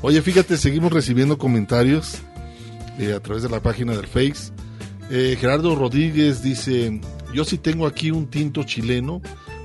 [0.00, 2.14] Oye, fíjate, seguimos recibiendo comentarios
[2.98, 4.52] eh, a través de la página del Face.
[5.10, 6.98] Eh, Gerardo Rodríguez dice,
[7.34, 9.20] yo sí tengo aquí un tinto chileno,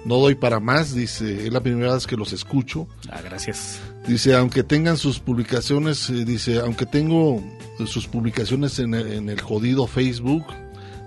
[0.06, 2.88] no doy para más, dice, es la primera vez que los escucho.
[3.10, 3.80] Ah, gracias.
[4.08, 7.44] Dice, aunque tengan sus publicaciones, eh, dice, aunque tengo
[7.86, 10.46] sus publicaciones en, el- en el jodido Facebook,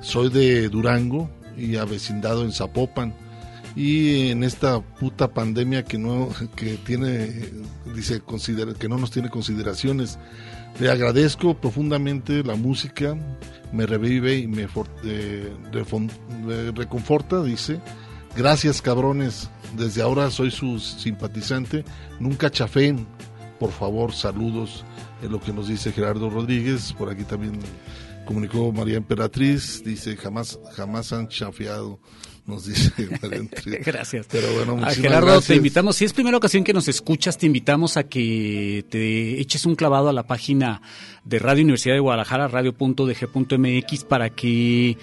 [0.00, 3.14] soy de Durango y avecindado en Zapopan.
[3.74, 7.50] Y en esta puta pandemia que no, que tiene,
[7.94, 10.18] dice, considera, que no nos tiene consideraciones.
[10.80, 13.16] Le agradezco profundamente la música,
[13.72, 14.44] me revive y
[15.04, 15.52] eh,
[16.44, 17.80] me reconforta, dice.
[18.34, 21.84] Gracias cabrones, desde ahora soy su simpatizante,
[22.18, 23.06] nunca chafeen,
[23.60, 24.84] por favor, saludos,
[25.22, 27.60] es lo que nos dice Gerardo Rodríguez, por aquí también
[28.24, 32.00] comunicó María Emperatriz, dice jamás, jamás han chafeado,
[32.52, 32.92] nos dice.
[33.84, 34.26] Gracias.
[34.30, 35.46] Pero bueno, muchísimas Gerardo, gracias.
[35.48, 39.66] te invitamos, si es primera ocasión que nos escuchas, te invitamos a que te eches
[39.66, 40.80] un clavado a la página
[41.24, 44.96] de Radio Universidad de Guadalajara, radio.dg.mx, para que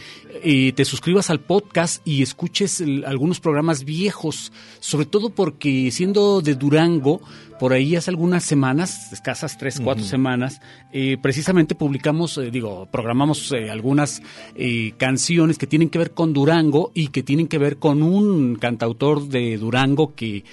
[0.44, 6.42] eh, te suscribas al podcast y escuches el- algunos programas viejos, sobre todo porque siendo
[6.42, 7.22] de Durango,
[7.60, 13.52] por ahí hace algunas semanas, escasas tres, cuatro semanas, eh, precisamente publicamos, eh, digo, programamos
[13.52, 14.22] eh, algunas
[14.98, 19.28] canciones que tienen que ver con Durango y que tienen que ver con un cantautor
[19.28, 20.44] de Durango que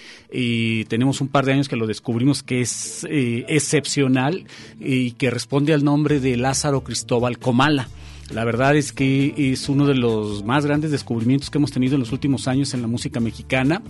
[0.88, 4.44] tenemos un par de años que lo descubrimos que es excepcional
[4.80, 7.88] y que responde al nombre de Lázaro Cristóbal Comala.
[8.30, 12.00] La verdad es que es uno de los más grandes descubrimientos que hemos tenido en
[12.00, 13.82] los últimos años en la música mexicana.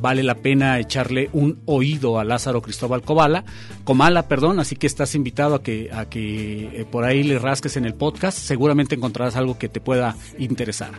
[0.00, 3.44] Vale la pena echarle un oído a Lázaro Cristóbal Comala,
[3.84, 7.76] Comala, perdón, así que estás invitado a que a que eh, por ahí le rasques
[7.76, 10.90] en el podcast, seguramente encontrarás algo que te pueda interesar.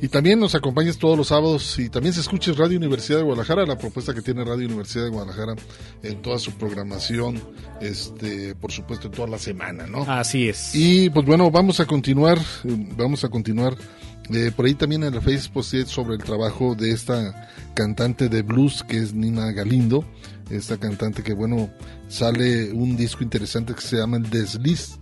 [0.00, 3.64] Y también nos acompañes todos los sábados y también se escuches Radio Universidad de Guadalajara,
[3.64, 5.54] la propuesta que tiene Radio Universidad de Guadalajara
[6.02, 7.40] en toda su programación,
[7.80, 10.02] este, por supuesto en toda la semana, ¿no?
[10.02, 10.74] Así es.
[10.74, 13.76] Y pues bueno, vamos a continuar, eh, vamos a continuar.
[14.30, 18.84] Eh, por ahí también en Facebook sí, sobre el trabajo de esta cantante de blues
[18.86, 20.04] que es Nina Galindo,
[20.50, 21.70] esta cantante que bueno,
[22.08, 24.98] sale un disco interesante que se llama El Desliz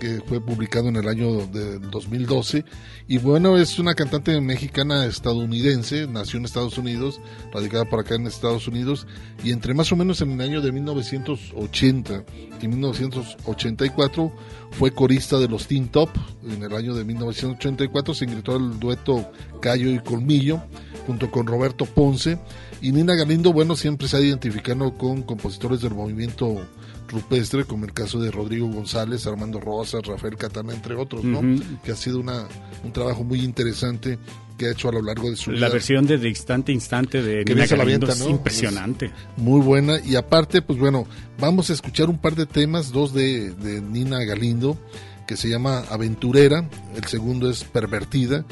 [0.00, 2.64] que fue publicado en el año de 2012
[3.06, 7.20] y bueno es una cantante mexicana estadounidense nació en Estados Unidos
[7.52, 9.06] radicada por acá en Estados Unidos
[9.44, 12.24] y entre más o menos en el año de 1980
[12.62, 14.32] y 1984
[14.72, 16.10] fue corista de los Teen Top.
[16.44, 19.30] En el año de 1984 se ingresó al dueto
[19.60, 20.62] Cayo y Colmillo
[21.06, 22.38] junto con Roberto Ponce.
[22.80, 26.66] Y Nina Galindo bueno siempre se ha identificado con compositores del movimiento
[27.10, 31.42] rupestre, como el caso de Rodrigo González, Armando Rosas, Rafael Catana, entre otros, ¿no?
[31.82, 32.46] Que ha sido una,
[32.84, 34.18] un trabajo muy interesante
[34.56, 35.60] que ha hecho a lo largo de su vida.
[35.60, 38.30] La versión de, de instante a instante de que Nina se la Galindo avienta, es
[38.30, 39.06] impresionante.
[39.06, 40.00] Es muy buena.
[40.00, 41.06] Y aparte, pues bueno,
[41.38, 44.78] vamos a escuchar un par de temas, dos de, de Nina Galindo,
[45.26, 48.44] que se llama Aventurera, el segundo es Pervertida,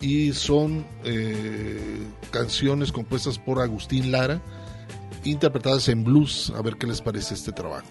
[0.00, 4.42] y son eh, canciones compuestas por Agustín Lara,
[5.24, 6.52] interpretadas en blues.
[6.54, 7.86] A ver qué les parece este trabajo.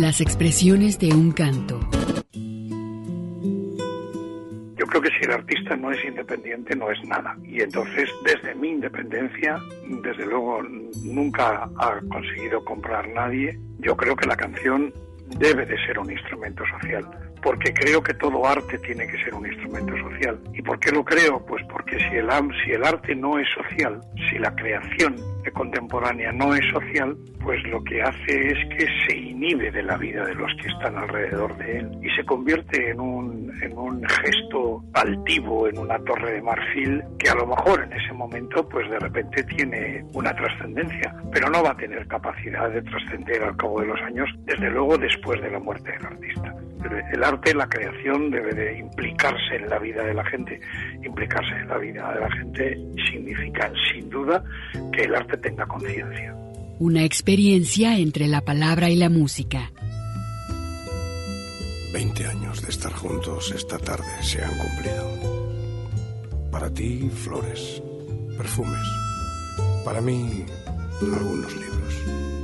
[0.00, 1.80] Las expresiones de un canto.
[4.76, 7.34] Yo creo que si el artista no es independiente, no es nada.
[7.42, 9.58] Y entonces, desde mi independencia,
[10.02, 10.62] desde luego
[11.02, 13.58] nunca ha conseguido comprar nadie.
[13.78, 14.92] Yo creo que la canción
[15.38, 17.08] debe de ser un instrumento social,
[17.42, 20.38] porque creo que todo arte tiene que ser un instrumento social.
[20.52, 21.44] ¿Y por qué lo creo?
[21.46, 22.28] Pues porque si el,
[22.64, 25.16] si el arte no es social, si la creación
[25.52, 30.24] contemporánea no es social, pues lo que hace es que se inhibe de la vida
[30.24, 34.82] de los que están alrededor de él y se convierte en un, en un gesto
[34.94, 38.98] altivo, en una torre de marfil que a lo mejor en ese momento pues de
[38.98, 43.86] repente tiene una trascendencia, pero no va a tener capacidad de trascender al cabo de
[43.86, 46.54] los años, desde luego después de la muerte del artista.
[47.12, 50.60] El arte, la creación debe de implicarse en la vida de la gente.
[51.04, 52.78] Implicarse en la vida de la gente
[53.10, 54.42] significa sin duda
[54.92, 56.34] que el arte tenga conciencia.
[56.78, 59.70] Una experiencia entre la palabra y la música.
[61.92, 66.50] 20 años de estar juntos esta tarde se han cumplido.
[66.50, 67.82] Para ti, flores,
[68.36, 68.86] perfumes.
[69.84, 70.44] Para mí,
[71.00, 72.35] algunos libros.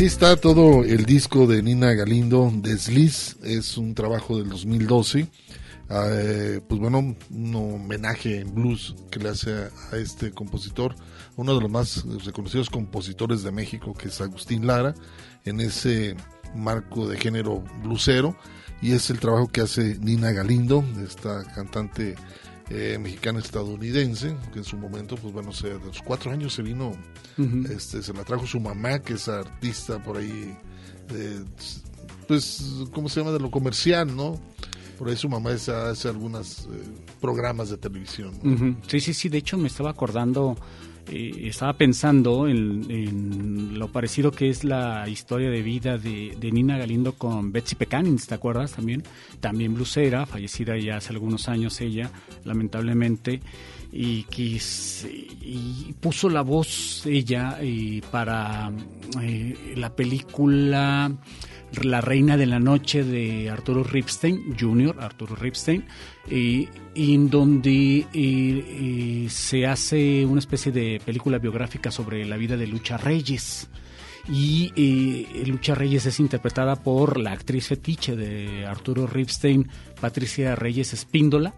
[0.00, 5.28] Así está todo el disco de Nina Galindo, Desliz, es un trabajo del 2012.
[5.90, 10.94] Eh, pues bueno, un homenaje en blues que le hace a, a este compositor,
[11.36, 14.94] uno de los más reconocidos compositores de México, que es Agustín Lara,
[15.44, 16.16] en ese
[16.54, 18.34] marco de género blusero,
[18.80, 22.14] y es el trabajo que hace Nina Galindo, esta cantante
[22.70, 26.62] eh, mexicana estadounidense, que en su momento, pues bueno, se, de los cuatro años se
[26.62, 26.92] vino,
[27.70, 30.56] este, se la trajo su mamá, que es artista por ahí,
[31.10, 31.40] eh,
[32.28, 32.62] pues,
[32.92, 33.32] ¿cómo se llama?
[33.32, 34.38] De lo comercial, ¿no?
[34.98, 36.68] Por ahí su mamá es- hace algunos
[37.20, 38.32] programas de televisión.
[38.86, 39.28] Sí, sí, sí.
[39.28, 40.56] De hecho, me estaba acordando,
[41.08, 46.76] eh, estaba pensando en, en lo parecido que es la historia de vida de, Nina
[46.78, 49.02] Galindo con Betsy Pecanins, ¿te acuerdas también?
[49.40, 52.10] También blusera, fallecida ya hace algunos años ella,
[52.44, 53.40] lamentablemente,
[53.92, 55.08] y, quis-
[55.42, 58.70] y puso la voz ella eh, para
[59.20, 61.10] eh, la película
[61.82, 65.84] La Reina de la Noche de Arturo Ripstein Jr., Arturo Ripstein,
[66.28, 68.06] y en donde
[69.30, 73.68] se hace una especie de película biográfica sobre la vida de Lucha Reyes.
[74.28, 79.68] Y eh, Lucha Reyes es interpretada por la actriz fetiche de Arturo Ripstein,
[80.00, 81.54] Patricia Reyes Espíndola,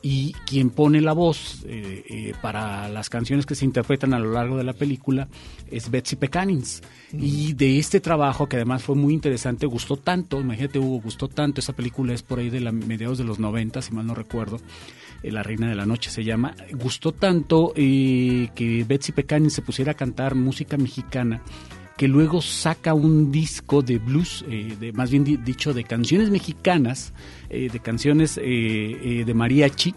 [0.00, 4.32] y quien pone la voz eh, eh, para las canciones que se interpretan a lo
[4.32, 5.28] largo de la película
[5.70, 6.82] es Betsy Pecanins.
[7.12, 11.60] Y de este trabajo, que además fue muy interesante, gustó tanto, imagínate Hugo, gustó tanto,
[11.60, 14.60] esa película es por ahí de la, mediados de los 90, si mal no recuerdo,
[15.22, 19.62] eh, La Reina de la Noche se llama, gustó tanto eh, que Betsy Pecanins se
[19.62, 21.42] pusiera a cantar música mexicana
[21.98, 26.30] que luego saca un disco de blues, eh, de, más bien di- dicho, de canciones
[26.30, 27.12] mexicanas,
[27.50, 29.94] eh, de canciones eh, de mariachi,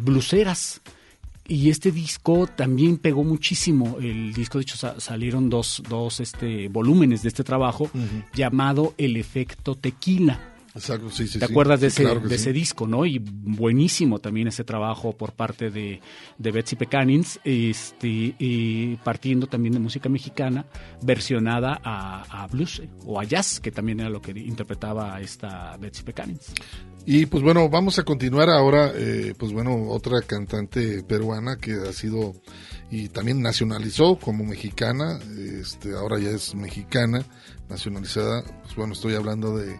[0.00, 0.80] bluseras.
[1.48, 3.98] Y este disco también pegó muchísimo.
[4.00, 7.88] El disco, de hecho, sa- salieron dos, dos este, volúmenes de este trabajo
[8.34, 10.54] llamado El Efecto Tequila.
[10.76, 11.52] Exacto, sí, sí, ¿Te sí.
[11.52, 12.34] acuerdas de, ese, claro de sí.
[12.34, 13.06] ese disco, no?
[13.06, 16.00] Y buenísimo también ese trabajo por parte de,
[16.36, 20.66] de Betsy Pecanins, este, y partiendo también de música mexicana,
[21.02, 25.76] versionada a, a blues eh, o a jazz, que también era lo que interpretaba esta
[25.78, 26.52] Betsy Pecanins.
[27.08, 31.92] Y pues bueno, vamos a continuar ahora, eh, pues bueno, otra cantante peruana que ha
[31.92, 32.34] sido
[32.90, 37.24] y también nacionalizó como mexicana, este, ahora ya es mexicana,
[37.68, 39.78] nacionalizada, pues bueno, estoy hablando de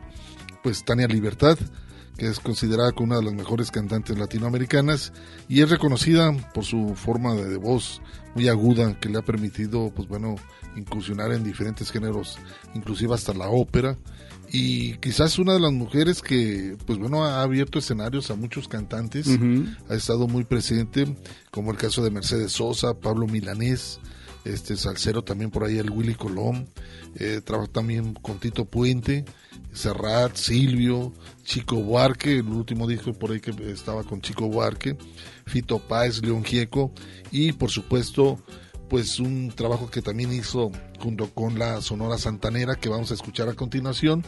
[0.66, 1.56] pues Tania Libertad,
[2.18, 5.12] que es considerada como una de las mejores cantantes latinoamericanas
[5.48, 8.02] y es reconocida por su forma de, voz
[8.34, 10.34] muy aguda que le ha permitido, pues bueno,
[10.74, 12.36] incursionar en diferentes géneros,
[12.74, 13.96] inclusive hasta la ópera.
[14.50, 19.28] Y quizás una de las mujeres que, pues bueno, ha abierto escenarios a muchos cantantes,
[19.88, 21.16] ha estado muy presente,
[21.52, 24.00] como el caso de Mercedes Sosa, Pablo Milanés,
[24.44, 26.68] este Salcero también por ahí, el Willy Colón,
[27.14, 29.24] eh, trabaja también con Tito Puente,
[29.76, 31.12] Serrat, Silvio,
[31.44, 34.96] Chico Buarque, el último dijo por ahí que estaba con Chico Buarque,
[35.44, 36.92] Fito Páez, León Gieco,
[37.30, 38.38] y por supuesto,
[38.88, 43.48] pues un trabajo que también hizo junto con la Sonora Santanera que vamos a escuchar
[43.48, 44.24] a continuación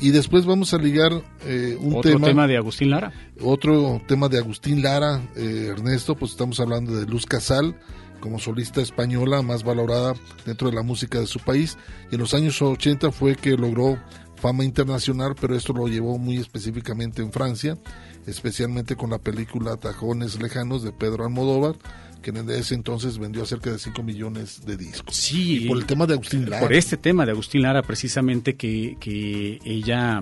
[0.00, 1.12] y después vamos a ligar
[1.44, 3.12] eh, un Otro tema, tema de Agustín Lara.
[3.40, 7.76] otro tema de Agustín Lara, eh, Ernesto, pues estamos hablando de Luz Casal
[8.20, 10.14] como solista española más valorada
[10.46, 11.76] dentro de la música de su país
[12.10, 13.98] y en los años 80 fue que logró
[14.36, 17.78] fama internacional, pero esto lo llevó muy específicamente en Francia,
[18.26, 21.76] especialmente con la película Tajones Lejanos de Pedro Almodóvar,
[22.22, 25.14] que en ese entonces vendió cerca de 5 millones de discos.
[25.14, 25.64] Sí.
[25.64, 26.62] Y por el tema de Agustín Lara.
[26.62, 30.20] Por este tema de Agustín Lara, precisamente, que, que ella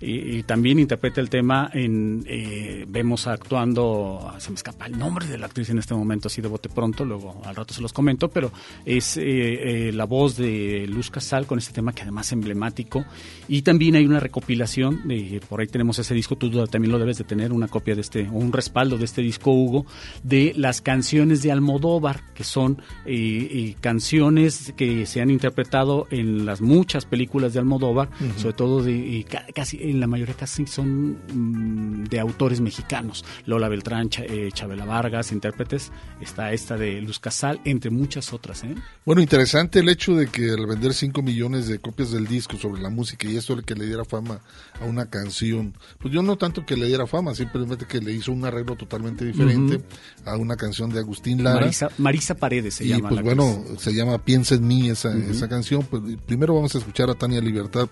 [0.00, 5.26] y, y también interpreta el tema en eh, vemos actuando se me escapa el nombre
[5.26, 7.92] de la actriz en este momento así de bote pronto luego al rato se los
[7.92, 8.50] comento pero
[8.84, 13.04] es eh, eh, la voz de Luz Casal con este tema que además es emblemático.
[13.48, 17.18] Y también hay una recopilación de por ahí tenemos ese disco tú también lo debes
[17.18, 19.86] de tener una copia de este o un respaldo de este disco Hugo
[20.22, 26.46] de las canciones de Almodóvar que son eh, eh, canciones que se han interpretado en
[26.46, 29.24] las muchas películas de Almodóvar sobre todo de
[29.54, 33.24] casi en la mayoría casi son mm, de autores mexicanos.
[33.44, 38.64] Lola Beltrán, Cha- eh, Chabela Vargas, intérpretes, está esta de Luz Casal, entre muchas otras.
[38.64, 38.74] ¿eh?
[39.04, 42.80] Bueno, interesante el hecho de que al vender 5 millones de copias del disco sobre
[42.82, 44.40] la música y esto le que le diera fama
[44.80, 48.32] a una canción, pues yo no tanto que le diera fama, simplemente que le hizo
[48.32, 49.82] un arreglo totalmente diferente
[50.24, 51.60] a una canción de Agustín Lara.
[51.60, 53.08] Marisa, Marisa Paredes se y llama.
[53.08, 55.82] pues la bueno, se llama Piensa en mí esa, esa canción.
[55.84, 57.88] Pues primero vamos a escuchar a Tania Libertad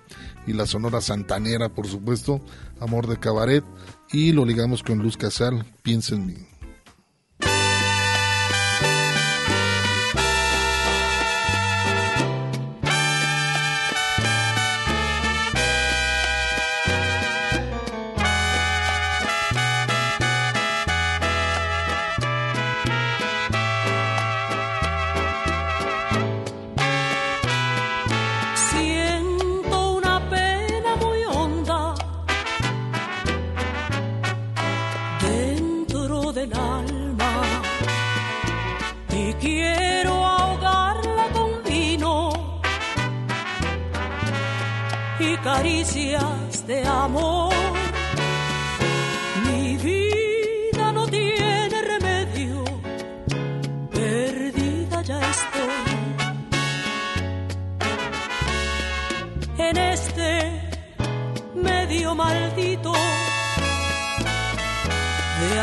[0.47, 2.41] y la Sonora Santanera, por supuesto,
[2.81, 3.65] Amor de Cabaret,
[4.13, 6.54] y lo ligamos con Luz Casal, Piensa en mí.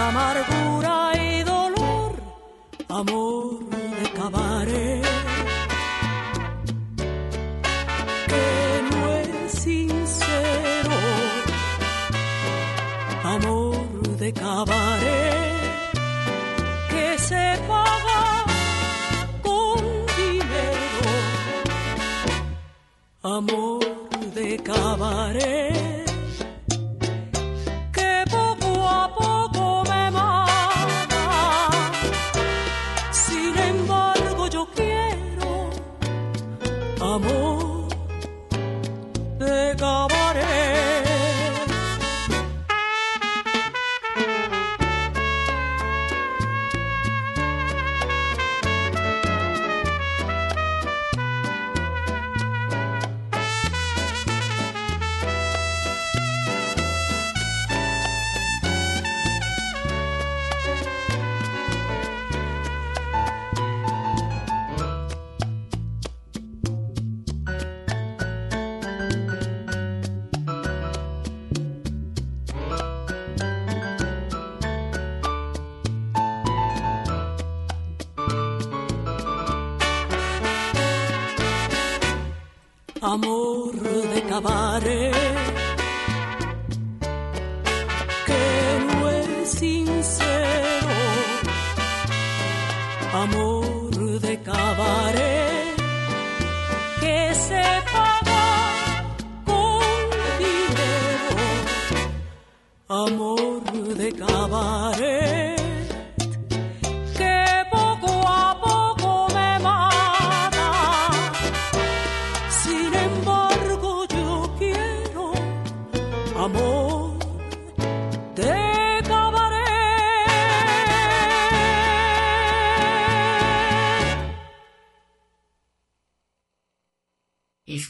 [0.08, 2.12] Amargura y dolor,
[2.90, 5.06] amor de cabaret,
[8.32, 8.48] que
[8.90, 10.98] no es sincero,
[13.24, 14.81] amor de cabaret,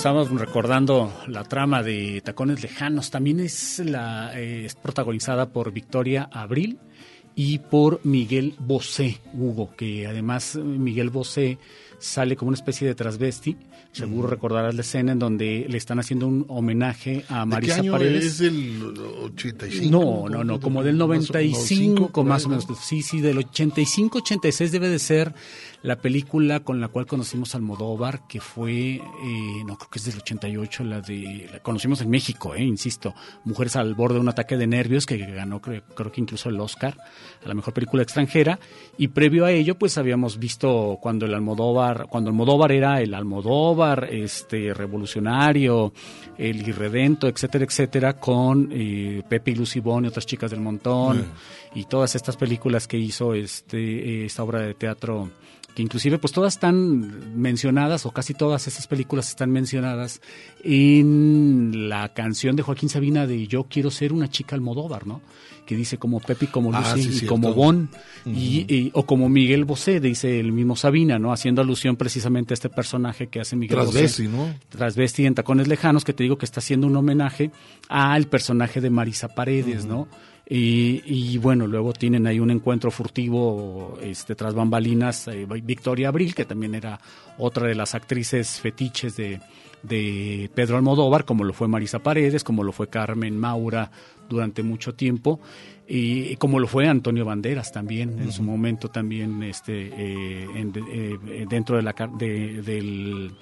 [0.00, 3.10] Estamos recordando la trama de Tacones Lejanos.
[3.10, 6.78] También es, la, eh, es protagonizada por Victoria Abril
[7.34, 11.58] y por Miguel Bosé, Hugo, que además eh, Miguel Bosé
[12.00, 13.56] sale como una especie de transvesti.
[13.92, 17.74] Seguro recordarás la escena en donde le están haciendo un homenaje a ¿De qué Marisa
[17.76, 18.24] año Paredes.
[18.24, 19.90] es del 85?
[19.90, 22.66] No, no, no, como del 95 más o menos.
[22.82, 25.34] Sí, sí, del 85, 86 debe de ser
[25.82, 29.02] la película con la cual conocimos a Almodóvar, que fue, eh,
[29.66, 33.14] no creo que es del 88, la de, la conocimos en México, eh, insisto,
[33.44, 36.60] Mujeres al borde de un ataque de nervios, que ganó creo, creo que incluso el
[36.60, 36.98] Oscar
[37.42, 38.58] a la mejor película extranjera,
[38.98, 44.08] y previo a ello, pues habíamos visto cuando el Almodóvar, cuando Almodóvar era el Almodóvar,
[44.10, 45.92] este, revolucionario,
[46.38, 51.24] el irredento, etcétera, etcétera, con eh, Pepe y Lucy Bond y otras chicas del montón,
[51.74, 55.30] y todas estas películas que hizo este, esta obra de teatro
[55.74, 60.20] que inclusive pues todas están mencionadas o casi todas esas películas están mencionadas
[60.64, 65.20] en la canción de Joaquín Sabina de Yo quiero ser una chica Almodóvar, ¿no?
[65.66, 67.28] Que dice como Pepe, como Ah, Lucy sí, y cierto.
[67.34, 67.88] como Bon
[68.26, 71.32] y, y- o como Miguel Bosé, dice el mismo Sabina, ¿no?
[71.32, 74.36] Haciendo alusión precisamente a este personaje que hace Miguel Transvesti, Bosé.
[74.36, 74.54] ¿no?
[74.68, 77.50] Transvesti en Tacones Lejanos, que te digo que está haciendo un homenaje
[77.88, 80.08] al personaje de Marisa Paredes, ¿no?
[80.52, 86.34] Y, y bueno, luego tienen ahí un encuentro furtivo este, tras bambalinas, eh, Victoria Abril,
[86.34, 86.98] que también era
[87.38, 89.40] otra de las actrices fetiches de,
[89.82, 93.90] de Pedro Almodóvar, como lo fue Marisa Paredes, como lo fue Carmen Maura
[94.28, 95.40] durante mucho tiempo,
[95.88, 101.46] y como lo fue Antonio Banderas también, en su momento también este, eh, en- eh,
[101.48, 103.32] dentro de la, de, del-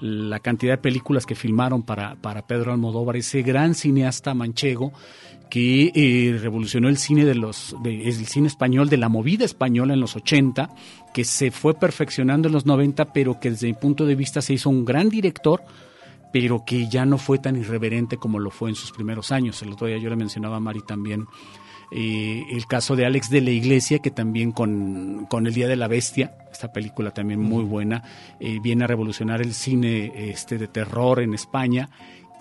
[0.00, 4.92] la cantidad de películas que filmaron para, para Pedro Almodóvar, ese gran cineasta manchego
[5.54, 9.94] que eh, revolucionó el cine de los de- el cine español de la movida española
[9.94, 10.68] en los 80
[11.14, 14.54] que se fue perfeccionando en los 90 pero que desde mi punto de vista se
[14.54, 15.62] hizo un gran director
[16.32, 19.62] pero que ya no fue tan irreverente como lo fue en sus primeros años.
[19.62, 21.26] El otro día yo le mencionaba a Mari también
[21.92, 25.76] eh, el caso de Alex de la Iglesia, que también con, con El Día de
[25.76, 28.02] la Bestia, esta película también muy buena,
[28.40, 31.88] eh, viene a revolucionar el cine este, de terror en España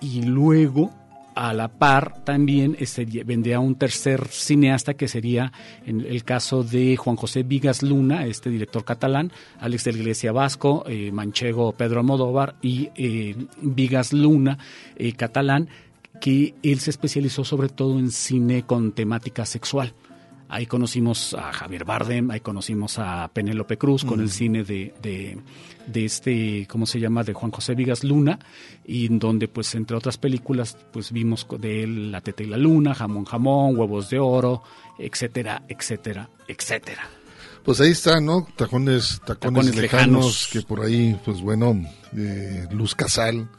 [0.02, 0.90] y luego
[1.36, 5.52] a la par también este, vendría un tercer cineasta que sería
[5.86, 10.32] en el caso de Juan José Vigas Luna, este director catalán, Alex de la Iglesia
[10.32, 14.58] Vasco, eh, Manchego Pedro Almodóvar y eh, Vigas Luna,
[14.96, 15.70] eh, catalán,
[16.22, 19.94] que él se especializó sobre todo en cine con temática sexual.
[20.54, 25.40] Ahí conocimos a Javier Bardem, ahí conocimos a Penélope Cruz con el cine de, de,
[25.88, 27.24] de este, ¿cómo se llama?
[27.24, 28.40] De Juan José Vigas Luna,
[28.86, 32.58] y en donde, pues, entre otras películas, pues vimos de él La Teta y la
[32.58, 34.64] Luna, Jamón Jamón, Huevos de Oro,
[34.98, 37.04] etcétera, etcétera, etcétera.
[37.64, 38.46] Pues ahí está, ¿no?
[38.58, 40.50] Tacones, tacones, Tacones lejanos, lejanos.
[40.52, 41.82] que por ahí, pues bueno,
[42.16, 43.50] eh, Luz Casal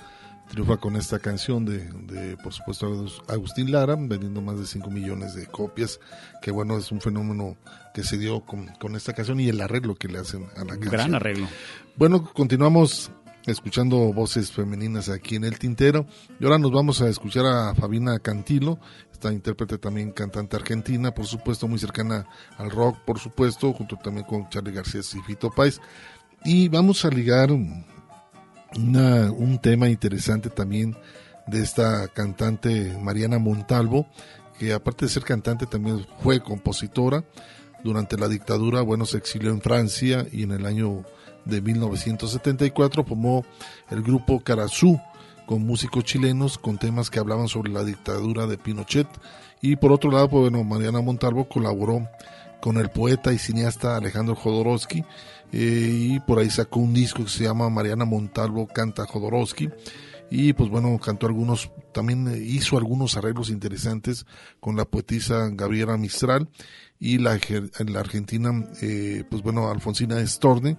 [0.51, 4.91] triunfa con esta canción de, de, por supuesto, Agus- Agustín Lara, vendiendo más de 5
[4.91, 5.99] millones de copias,
[6.43, 7.57] que bueno, es un fenómeno
[7.95, 10.73] que se dio con, con esta canción y el arreglo que le hacen a la
[10.73, 10.91] canción.
[10.91, 11.47] Gran arreglo.
[11.97, 13.11] Bueno, continuamos
[13.47, 16.07] escuchando voces femeninas aquí en el tintero
[16.41, 18.79] y ahora nos vamos a escuchar a Fabina Cantilo,
[19.13, 22.27] esta intérprete también cantante argentina, por supuesto muy cercana
[22.59, 25.79] al rock, por supuesto, junto también con Charlie García y Fito Páez.
[26.45, 27.51] Y vamos a ligar
[28.77, 30.97] una- un tema interesante también
[31.47, 34.07] de esta cantante Mariana Montalvo,
[34.59, 37.25] que aparte de ser cantante también fue compositora.
[37.85, 41.05] Durante la dictadura, bueno, se exilió en Francia y en el año
[41.45, 43.45] de 1974 formó
[43.91, 44.99] el grupo Carazú
[45.47, 49.07] con músicos chilenos con temas que hablaban sobre la dictadura de Pinochet.
[49.61, 52.09] Y por otro lado, pues bueno, Mariana Montalvo colaboró
[52.61, 55.05] con el poeta y cineasta Alejandro Jodorowsky
[55.53, 59.69] eh, y por ahí sacó un disco que se llama Mariana Montalvo canta Jodorowsky
[60.31, 64.27] y pues bueno cantó algunos también hizo algunos arreglos interesantes
[64.61, 66.49] con la poetisa Gabriela Mistral
[66.99, 67.39] y la
[67.97, 70.77] argentina eh, pues bueno Alfonsina Storni.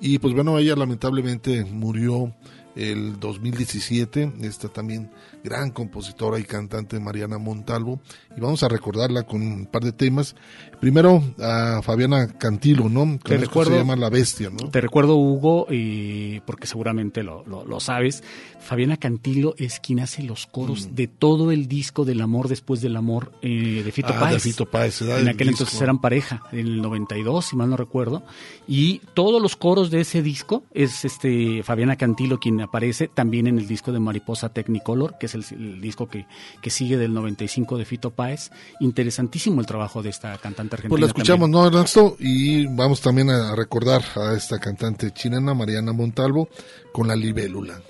[0.00, 2.34] Y pues bueno ella lamentablemente murió
[2.74, 5.10] el 2017 esta también
[5.44, 8.00] gran compositora y cantante Mariana Montalvo
[8.36, 10.34] y vamos a recordarla con un par de temas
[10.80, 15.66] primero a Fabiana Cantilo no Te recuerdo- se llama La Bestia no Te recuerdo, Hugo,
[15.70, 18.22] y porque seguramente lo, lo- lo sabes,
[18.60, 22.96] Fabiana Cantilo es quien hace los coros de todo el disco del amor después del
[22.96, 24.10] amor eh, de Fito Mm.
[24.12, 24.42] Ah, de Páez.
[24.42, 25.64] Fito Páez, En el aquel disco.
[25.64, 28.22] entonces eran pareja, en el 92, si mal no recuerdo.
[28.66, 33.58] Y todos los coros de ese disco es este Fabiana Cantilo quien aparece también en
[33.58, 36.26] el disco de Mariposa Technicolor, que es el, el disco que,
[36.60, 38.50] que sigue del 95 de Fito Páez.
[38.80, 40.88] Interesantísimo el trabajo de esta cantante argentina.
[40.88, 41.62] Pues la escuchamos, también.
[41.62, 42.16] ¿no, Ernesto?
[42.18, 46.48] Y vamos también a recordar a esta cantante chilena, Mariana Montalvo,
[46.92, 47.80] con la libélula.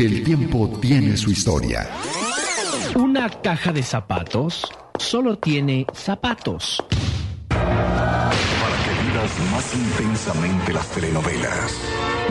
[0.00, 1.86] Porque el tiempo tiene su historia.
[2.94, 4.66] Una caja de zapatos
[4.98, 6.82] solo tiene zapatos.
[7.48, 11.78] Para que vivas más intensamente las telenovelas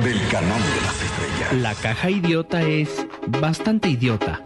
[0.03, 1.53] del canal de las estrellas.
[1.61, 4.41] La caja idiota es bastante idiota.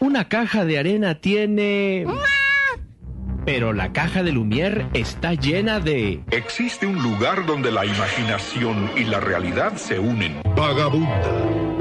[0.00, 2.06] Una caja de arena tiene...
[3.44, 6.22] Pero la caja de Lumière está llena de...
[6.30, 10.40] Existe un lugar donde la imaginación y la realidad se unen.
[10.54, 11.71] Vagabunda.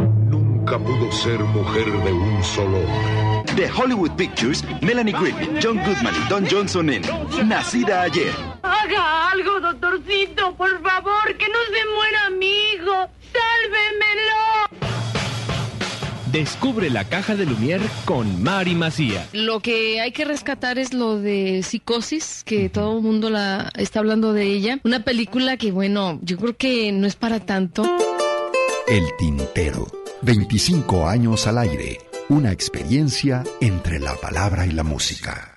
[0.72, 3.56] Nunca pudo ser mujer de un solo hombre.
[3.57, 7.02] De Hollywood Pictures, Melanie Griffith, John Goodman y Don Johnson en
[7.45, 8.31] Nacida ayer.
[8.64, 13.10] Haga algo, doctorcito, por favor, que no se muera mi hijo.
[13.34, 14.88] ¡Sálvemelo!
[16.31, 19.27] Descubre la caja de Lumière con Mari Macía.
[19.34, 23.99] Lo que hay que rescatar es lo de Psicosis, que todo el mundo la está
[23.99, 24.80] hablando de ella.
[24.85, 27.84] Una película que, bueno, yo creo que no es para tanto.
[28.88, 30.01] El Tintero.
[30.23, 31.99] 25 años al aire.
[32.30, 35.51] Una experiencia entre la palabra y la música.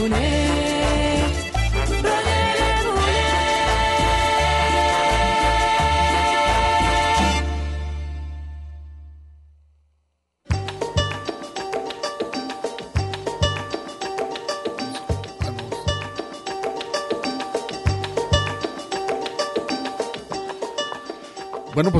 [0.00, 0.39] Royele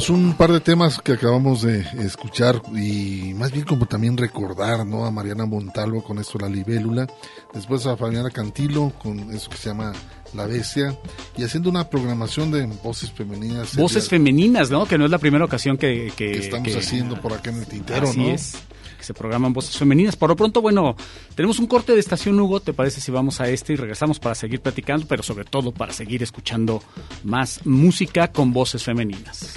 [0.00, 4.86] pues un par de temas que acabamos de escuchar y más bien como también recordar,
[4.86, 5.04] ¿no?
[5.04, 7.06] A Mariana Montalvo con esto La Libélula,
[7.52, 9.92] después a Fabiana Cantilo con eso que se llama
[10.32, 10.96] La Bestia
[11.36, 13.76] y haciendo una programación de voces femeninas.
[13.76, 14.86] Voces femeninas, ¿no?
[14.86, 17.58] Que no es la primera ocasión que, que- que estamos que- haciendo por acá en
[17.58, 18.30] el tintero, Así ¿no?
[18.30, 18.54] es,
[18.96, 20.16] que se programan voces femeninas.
[20.16, 20.96] Por lo pronto, bueno,
[21.34, 22.60] tenemos un corte de estación, Hugo.
[22.60, 25.92] ¿Te parece si vamos a este y regresamos para seguir platicando, pero sobre todo para
[25.92, 26.82] seguir escuchando
[27.22, 29.56] más música con voces femeninas?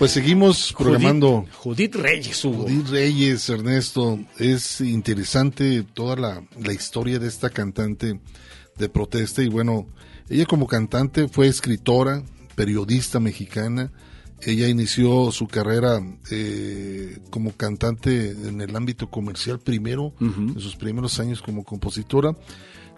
[0.00, 1.44] Pues seguimos programando.
[1.58, 2.62] Judith Reyes, Hugo.
[2.62, 4.18] Judith Reyes, Ernesto.
[4.38, 8.18] Es interesante toda la, la historia de esta cantante
[8.78, 9.42] de protesta.
[9.42, 9.88] Y bueno,
[10.30, 12.22] ella como cantante fue escritora,
[12.54, 13.92] periodista mexicana.
[14.40, 16.00] Ella inició su carrera
[16.30, 22.34] eh, como cantante en el ámbito comercial primero, en sus primeros años como compositora.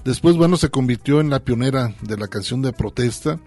[0.04, 3.40] Después, bueno, se convirtió en la pionera de la canción de protesta.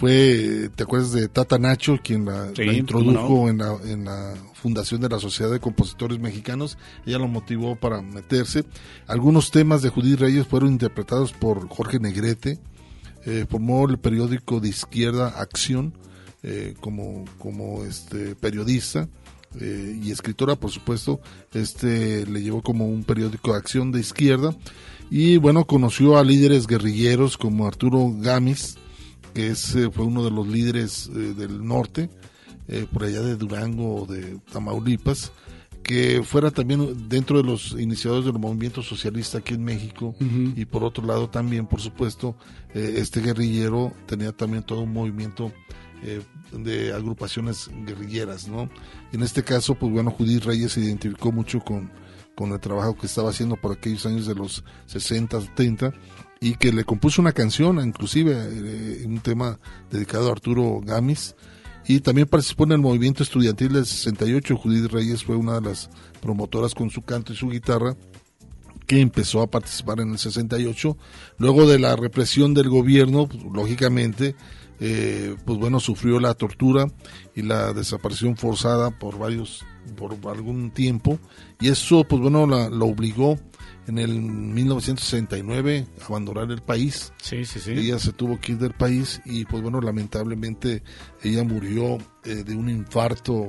[0.00, 3.48] Fue, ¿te acuerdas de Tata Nacho, quien la, Sí, la cómo introdujo no.
[3.50, 6.78] en la, en la fundación de la Sociedad de Compositores Mexicanos?
[7.04, 8.64] Ella lo motivó para meterse.
[9.06, 12.58] Algunos temas de Judith Reyes fueron interpretados por Jorge Negrete.
[13.26, 15.92] Eh, formó el periódico de izquierda Acción
[16.42, 19.06] eh, como, como este periodista
[19.60, 21.20] eh, y escritora, por supuesto.
[21.52, 24.56] Este le llevó como un periódico de acción de izquierda.
[25.10, 28.78] Y bueno, conoció a líderes guerrilleros como Arturo Gamis,
[29.32, 32.10] que es, eh, fue uno de los líderes eh, del norte,
[32.68, 35.32] eh, por allá de Durango o de Tamaulipas,
[35.82, 40.84] que fuera también dentro de los iniciadores del movimiento socialista aquí en México y por
[40.84, 42.36] otro lado también, por supuesto,
[42.74, 45.52] eh, este guerrillero tenía también todo un movimiento
[46.04, 48.70] eh, de agrupaciones guerrilleras, ¿no?
[49.12, 51.90] Y en este caso, pues bueno, Judith Reyes se identificó mucho con,
[52.36, 55.92] con el trabajo que estaba haciendo por aquellos años de los 60, 70
[56.40, 59.58] y que le compuso una canción, inclusive eh, un tema
[59.90, 61.34] dedicado a Arturo Gamis,
[61.86, 64.56] y también participó en el movimiento estudiantil del 68.
[64.56, 65.90] Judith Reyes fue una de las
[66.22, 67.94] promotoras con su canto y su guitarra
[68.86, 70.96] que empezó a participar en el 68.
[71.38, 74.34] Luego de la represión del gobierno, pues, lógicamente,
[74.78, 76.86] eh, pues bueno, sufrió la tortura
[77.34, 79.64] y la desaparición forzada por varios,
[79.96, 81.18] por algún tiempo,
[81.60, 83.38] y eso, pues bueno, la, lo obligó
[83.90, 87.12] en el 1969 a abandonar el país.
[87.20, 87.72] Sí, sí, sí.
[87.72, 90.82] Ella se tuvo que ir del país y, pues bueno, lamentablemente
[91.22, 93.48] ella murió eh, de un infarto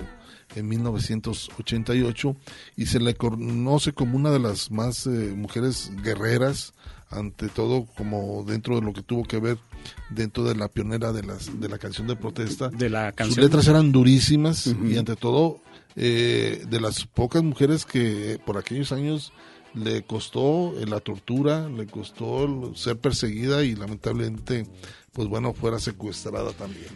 [0.55, 2.35] en 1988
[2.75, 6.73] y se le conoce como una de las más eh, mujeres guerreras
[7.09, 9.57] ante todo como dentro de lo que tuvo que ver
[10.09, 13.45] dentro de la pionera de las de la canción de protesta De la sus canción.
[13.45, 15.59] letras eran durísimas y ante todo
[15.97, 19.33] eh, de las pocas mujeres que por aquellos años
[19.73, 24.65] le costó la tortura, le costó ser perseguida y lamentablemente
[25.13, 26.87] pues bueno, fuera secuestrada también.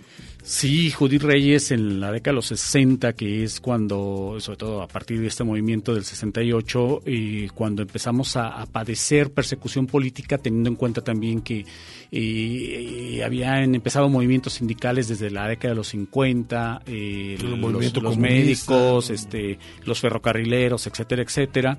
[0.42, 4.88] Sí, Judith Reyes en la década de los 60, que es cuando, sobre todo a
[4.88, 10.70] partir de este movimiento del 68, y cuando empezamos a, a padecer persecución política, teniendo
[10.70, 11.66] en cuenta también que
[12.12, 19.10] eh, habían empezado movimientos sindicales desde la década de los 50, eh, El los, médicos,
[19.10, 21.78] este, los ferrocarrileros, etcétera, etcétera.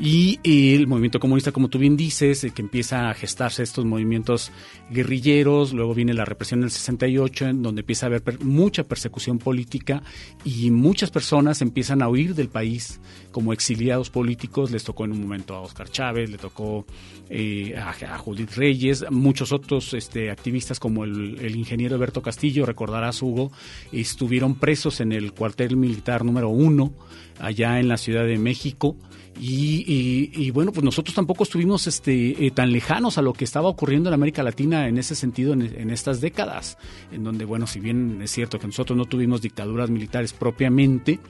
[0.00, 3.84] Y eh, el movimiento comunista, como tú bien dices, eh, que empieza a gestarse estos
[3.84, 4.52] movimientos
[4.90, 10.02] guerrilleros, luego viene la represión del 68, en donde empieza a haber mucha persecución política
[10.44, 13.00] y muchas personas empiezan a huir del país
[13.30, 14.70] como exiliados políticos.
[14.70, 16.86] Les tocó en un momento a Oscar Chávez, le tocó
[17.30, 22.66] eh, a, a Judith Reyes, muchos otros este, activistas como el, el ingeniero Alberto Castillo,
[22.66, 23.52] recordarás Hugo,
[23.92, 26.92] estuvieron presos en el cuartel militar número uno
[27.40, 28.96] allá en la Ciudad de México.
[29.40, 33.44] Y, y- y, bueno, pues nosotros tampoco estuvimos este, eh, tan lejanos a lo que
[33.44, 36.76] estaba ocurriendo en América Latina en ese sentido en, en estas décadas,
[37.12, 41.20] en donde, bueno, si bien es cierto que nosotros no tuvimos dictaduras militares propiamente,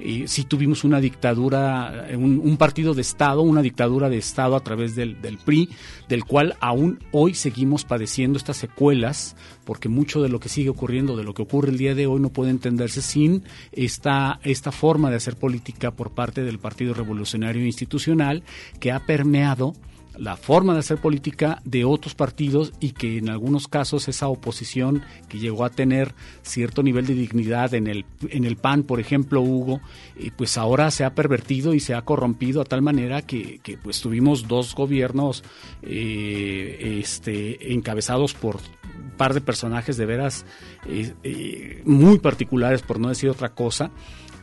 [0.00, 4.60] eh, sí tuvimos una dictadura, eh, un, partido de Estado, una dictadura de Estado a
[4.60, 5.70] través del, del PRI,
[6.08, 11.16] del cual aún hoy seguimos padeciendo estas secuelas, porque mucho de lo que sigue ocurriendo,
[11.16, 13.42] de lo que ocurre el día de hoy, no puede entenderse sin
[13.72, 18.42] esta, esta forma de hacer política por parte del Partido Revolucionario Institucional
[18.80, 19.74] que ha permeado
[20.18, 25.02] la forma de hacer política de otros partidos y que en algunos casos esa oposición
[25.28, 29.40] que llegó a tener cierto nivel de dignidad en el, en el PAN, por ejemplo,
[29.40, 29.80] Hugo,
[30.16, 34.00] eh, pues ahora se ha pervertido y se ha corrompido a tal manera que, pues
[34.00, 35.44] tuvimos dos gobiernos
[35.82, 40.44] eh, este, encabezados por un par de personajes de veras
[40.86, 43.90] eh, muy particulares, por no decir otra cosa,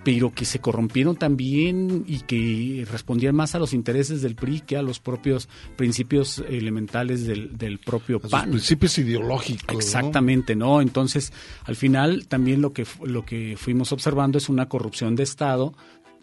[0.06, 4.77] pero que se corrompieron también y que respondían más a los intereses del PRI que
[4.77, 8.49] a los propios principios elementales del, del propio A sus PAN.
[8.52, 9.73] principios ideológicos.
[9.73, 9.80] ¿no?
[9.80, 10.80] Exactamente, ¿no?
[10.80, 11.34] Entonces,
[11.64, 15.73] al final también lo que lo que fuimos observando es una corrupción de Estado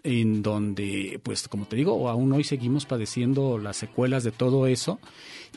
[0.03, 4.99] en donde, pues, como te digo, aún hoy seguimos padeciendo las secuelas de todo eso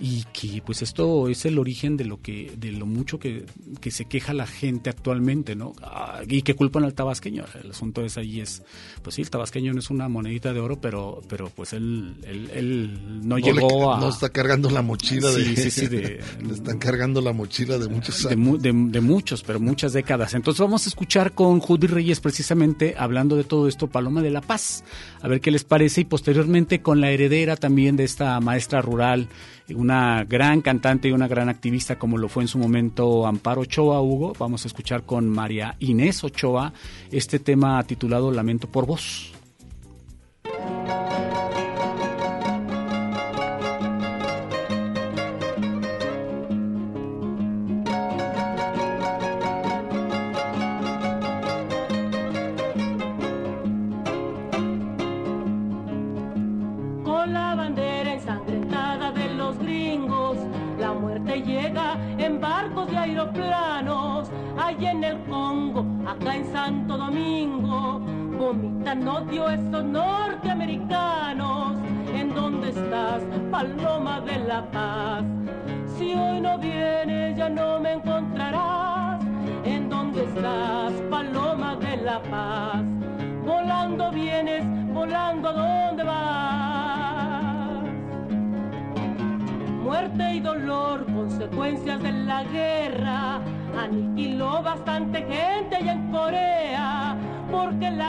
[0.01, 3.47] y que, pues, esto es el origen de lo que, de lo mucho que,
[3.81, 5.73] que se queja la gente actualmente, ¿no?
[5.83, 7.45] Ah, y que culpan al tabasqueño.
[7.63, 8.63] El asunto es ahí es,
[9.03, 12.51] pues sí, el tabasqueño no es una monedita de oro, pero, pero pues él, él,
[12.55, 15.45] él no, No, llegó le- a no está cargando la mochila de.
[15.45, 18.61] Sí, sí, sí, de- le están cargando la mochila de muchos años.
[18.63, 20.35] de muchos, pero muchas décadas.
[20.35, 24.43] Entonces vamos a escuchar con Judy Reyes precisamente hablando de todo esto, Paloma de la
[24.43, 24.85] Paz,
[25.23, 29.29] a ver qué les parece y posteriormente con la heredera también de esta maestra rural,
[29.75, 34.01] una gran cantante y una gran activista como lo fue en su momento Amparo Ochoa,
[34.01, 34.33] Hugo.
[34.39, 36.73] Vamos a escuchar con María Inés Ochoa
[37.11, 39.33] este tema titulado Lamento por vos.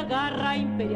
[0.07, 0.86] Garra imperialista,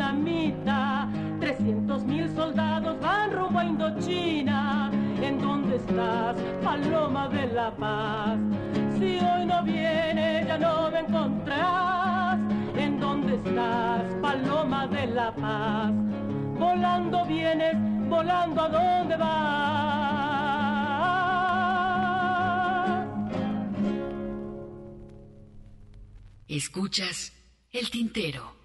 [0.00, 1.08] dinamita.
[1.40, 4.90] 300 mil soldados van rumbo a Indochina.
[5.22, 8.38] ¿En dónde estás, paloma de la paz?
[8.98, 12.38] Si hoy no viene, ya no me encontrarás.
[12.76, 15.92] ¿En dónde estás, paloma de la paz?
[16.58, 17.76] Volando vienes,
[18.08, 19.50] volando a dónde vas.
[26.48, 27.32] Escuchas
[27.72, 28.59] el tintero.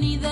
[0.00, 0.29] sonido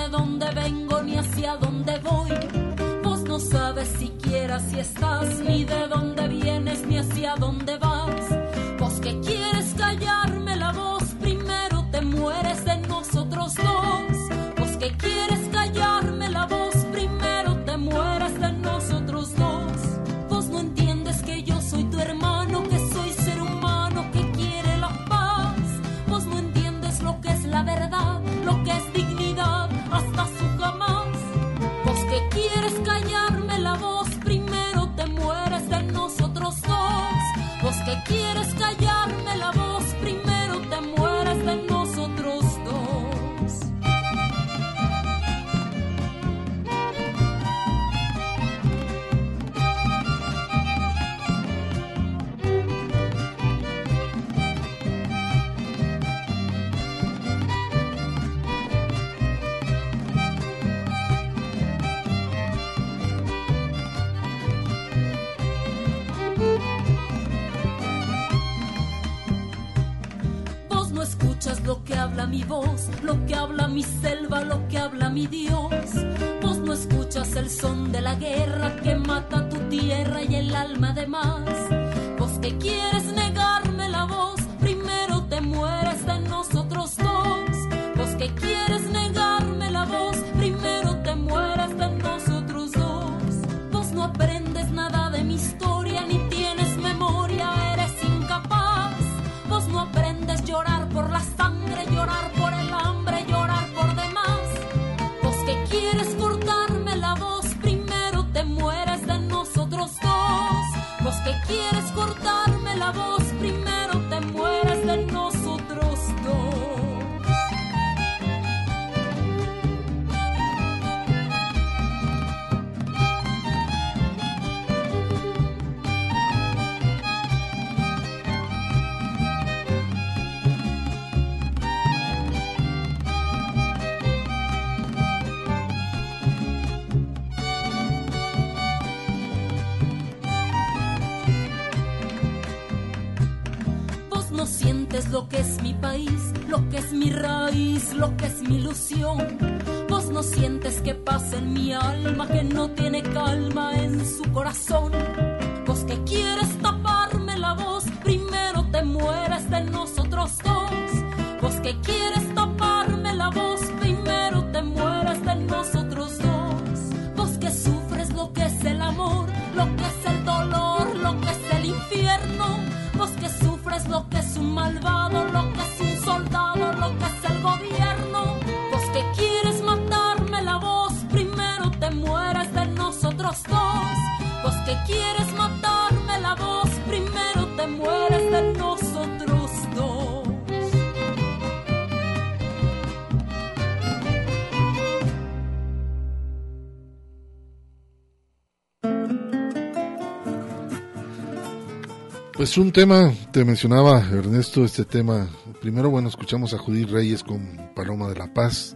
[202.49, 205.29] Pues un tema, te mencionaba Ernesto, este tema.
[205.61, 208.75] Primero, bueno, escuchamos a Judith Reyes con Paloma de la Paz.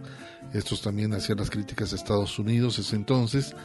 [0.52, 3.56] Estos también hacían las críticas a Estados Unidos ese entonces.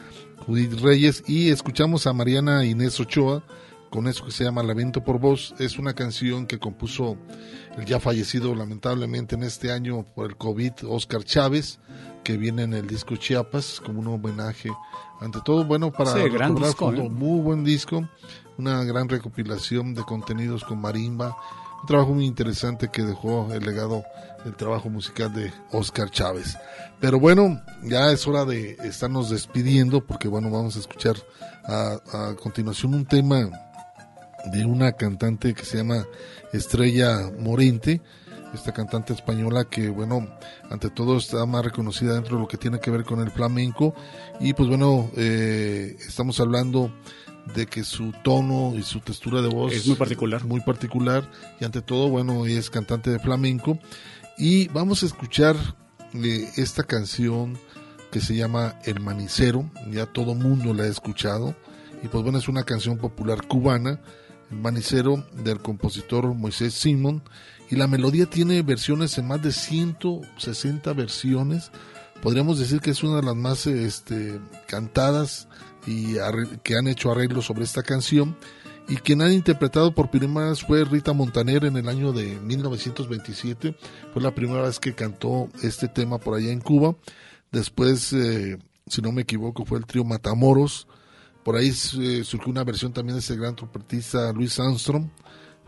[0.44, 1.22] Judith Reyes.
[1.28, 3.44] Y escuchamos a Mariana Inés Ochoa
[3.88, 5.54] con eso que se llama Lamento por Voz.
[5.60, 7.16] Es una canción que compuso
[7.78, 11.78] el ya fallecido lamentablemente en este año por el COVID, Oscar Chávez,
[12.24, 14.70] que viene en el disco Chiapas como un homenaje.
[15.20, 17.08] Ante todo, bueno, para sí, gran disco, ¿eh?
[17.08, 18.08] muy buen disco
[18.60, 21.34] una gran recopilación de contenidos con marimba,
[21.80, 24.04] un trabajo muy interesante que dejó el legado
[24.44, 26.58] del trabajo musical de Oscar Chávez.
[27.00, 31.16] Pero bueno, ya es hora de estarnos despidiendo porque bueno, vamos a escuchar
[31.64, 33.48] a, continuación un tema
[34.52, 36.06] de una cantante que se llama
[36.52, 38.02] Estrella Morente,
[38.52, 40.28] esta cantante española que bueno,
[40.70, 43.94] ante todo está más reconocida dentro de lo que tiene que ver con el flamenco
[44.38, 46.92] y pues bueno, eh, estamos hablando
[47.54, 50.44] de que su tono y su textura de voz Es muy particular.
[50.44, 51.28] muy particular
[51.60, 53.78] y ante todo bueno ella es cantante de flamenco.
[54.38, 55.56] Y vamos a escuchar
[56.14, 57.58] eh, esta canción
[58.10, 59.70] que se llama El Manicero.
[59.90, 61.54] Ya todo mundo la ha escuchado.
[62.02, 64.00] Y pues bueno es una canción popular cubana.
[64.50, 67.22] El Manicero del compositor Moisés Simón.
[67.70, 71.70] Y la melodía tiene versiones en más de 160 versiones.
[72.22, 75.48] Podríamos decir que es una de las más este, cantadas
[75.86, 76.14] y
[76.62, 78.36] que han hecho arreglos sobre esta canción
[78.90, 83.76] y quien han interpretado por primera vez fue Rita Montaner en el año de 1927
[84.12, 86.96] fue la primera vez que cantó este tema por allá en Cuba.
[87.52, 88.58] Después eh,
[88.88, 90.88] si no me equivoco fue el trío Matamoros.
[91.44, 95.06] Por ahí eh, surgió una versión también de ese gran trompetista Luis Armstrong.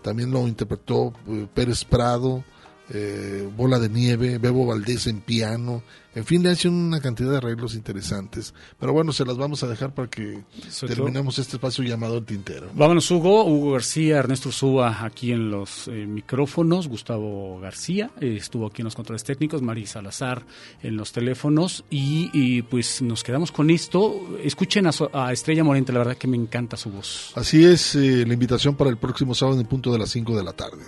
[0.02, 2.42] También lo interpretó eh, Pérez Prado
[2.90, 5.82] eh, Bola de Nieve, Bebo Valdés en piano,
[6.14, 8.52] en fin, le han hecho una cantidad de arreglos interesantes.
[8.78, 12.26] Pero bueno, se las vamos a dejar para que Sobre terminemos este espacio llamado El
[12.26, 12.68] Tintero.
[12.74, 13.46] Vámonos, Hugo.
[13.46, 18.86] Hugo García, Ernesto Ursúa aquí en los eh, micrófonos, Gustavo García eh, estuvo aquí en
[18.86, 20.44] los controles técnicos, Mari Salazar
[20.82, 24.36] en los teléfonos y, y, pues nos quedamos con esto.
[24.42, 27.32] Escuchen a, su- a Estrella Morente, la verdad que me encanta su voz.
[27.36, 30.44] Así es eh, la invitación para el próximo sábado en punto de las 5 de
[30.44, 30.82] la tarde.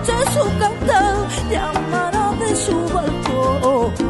[0.00, 4.09] Escucha su canto, llamará de su balcón.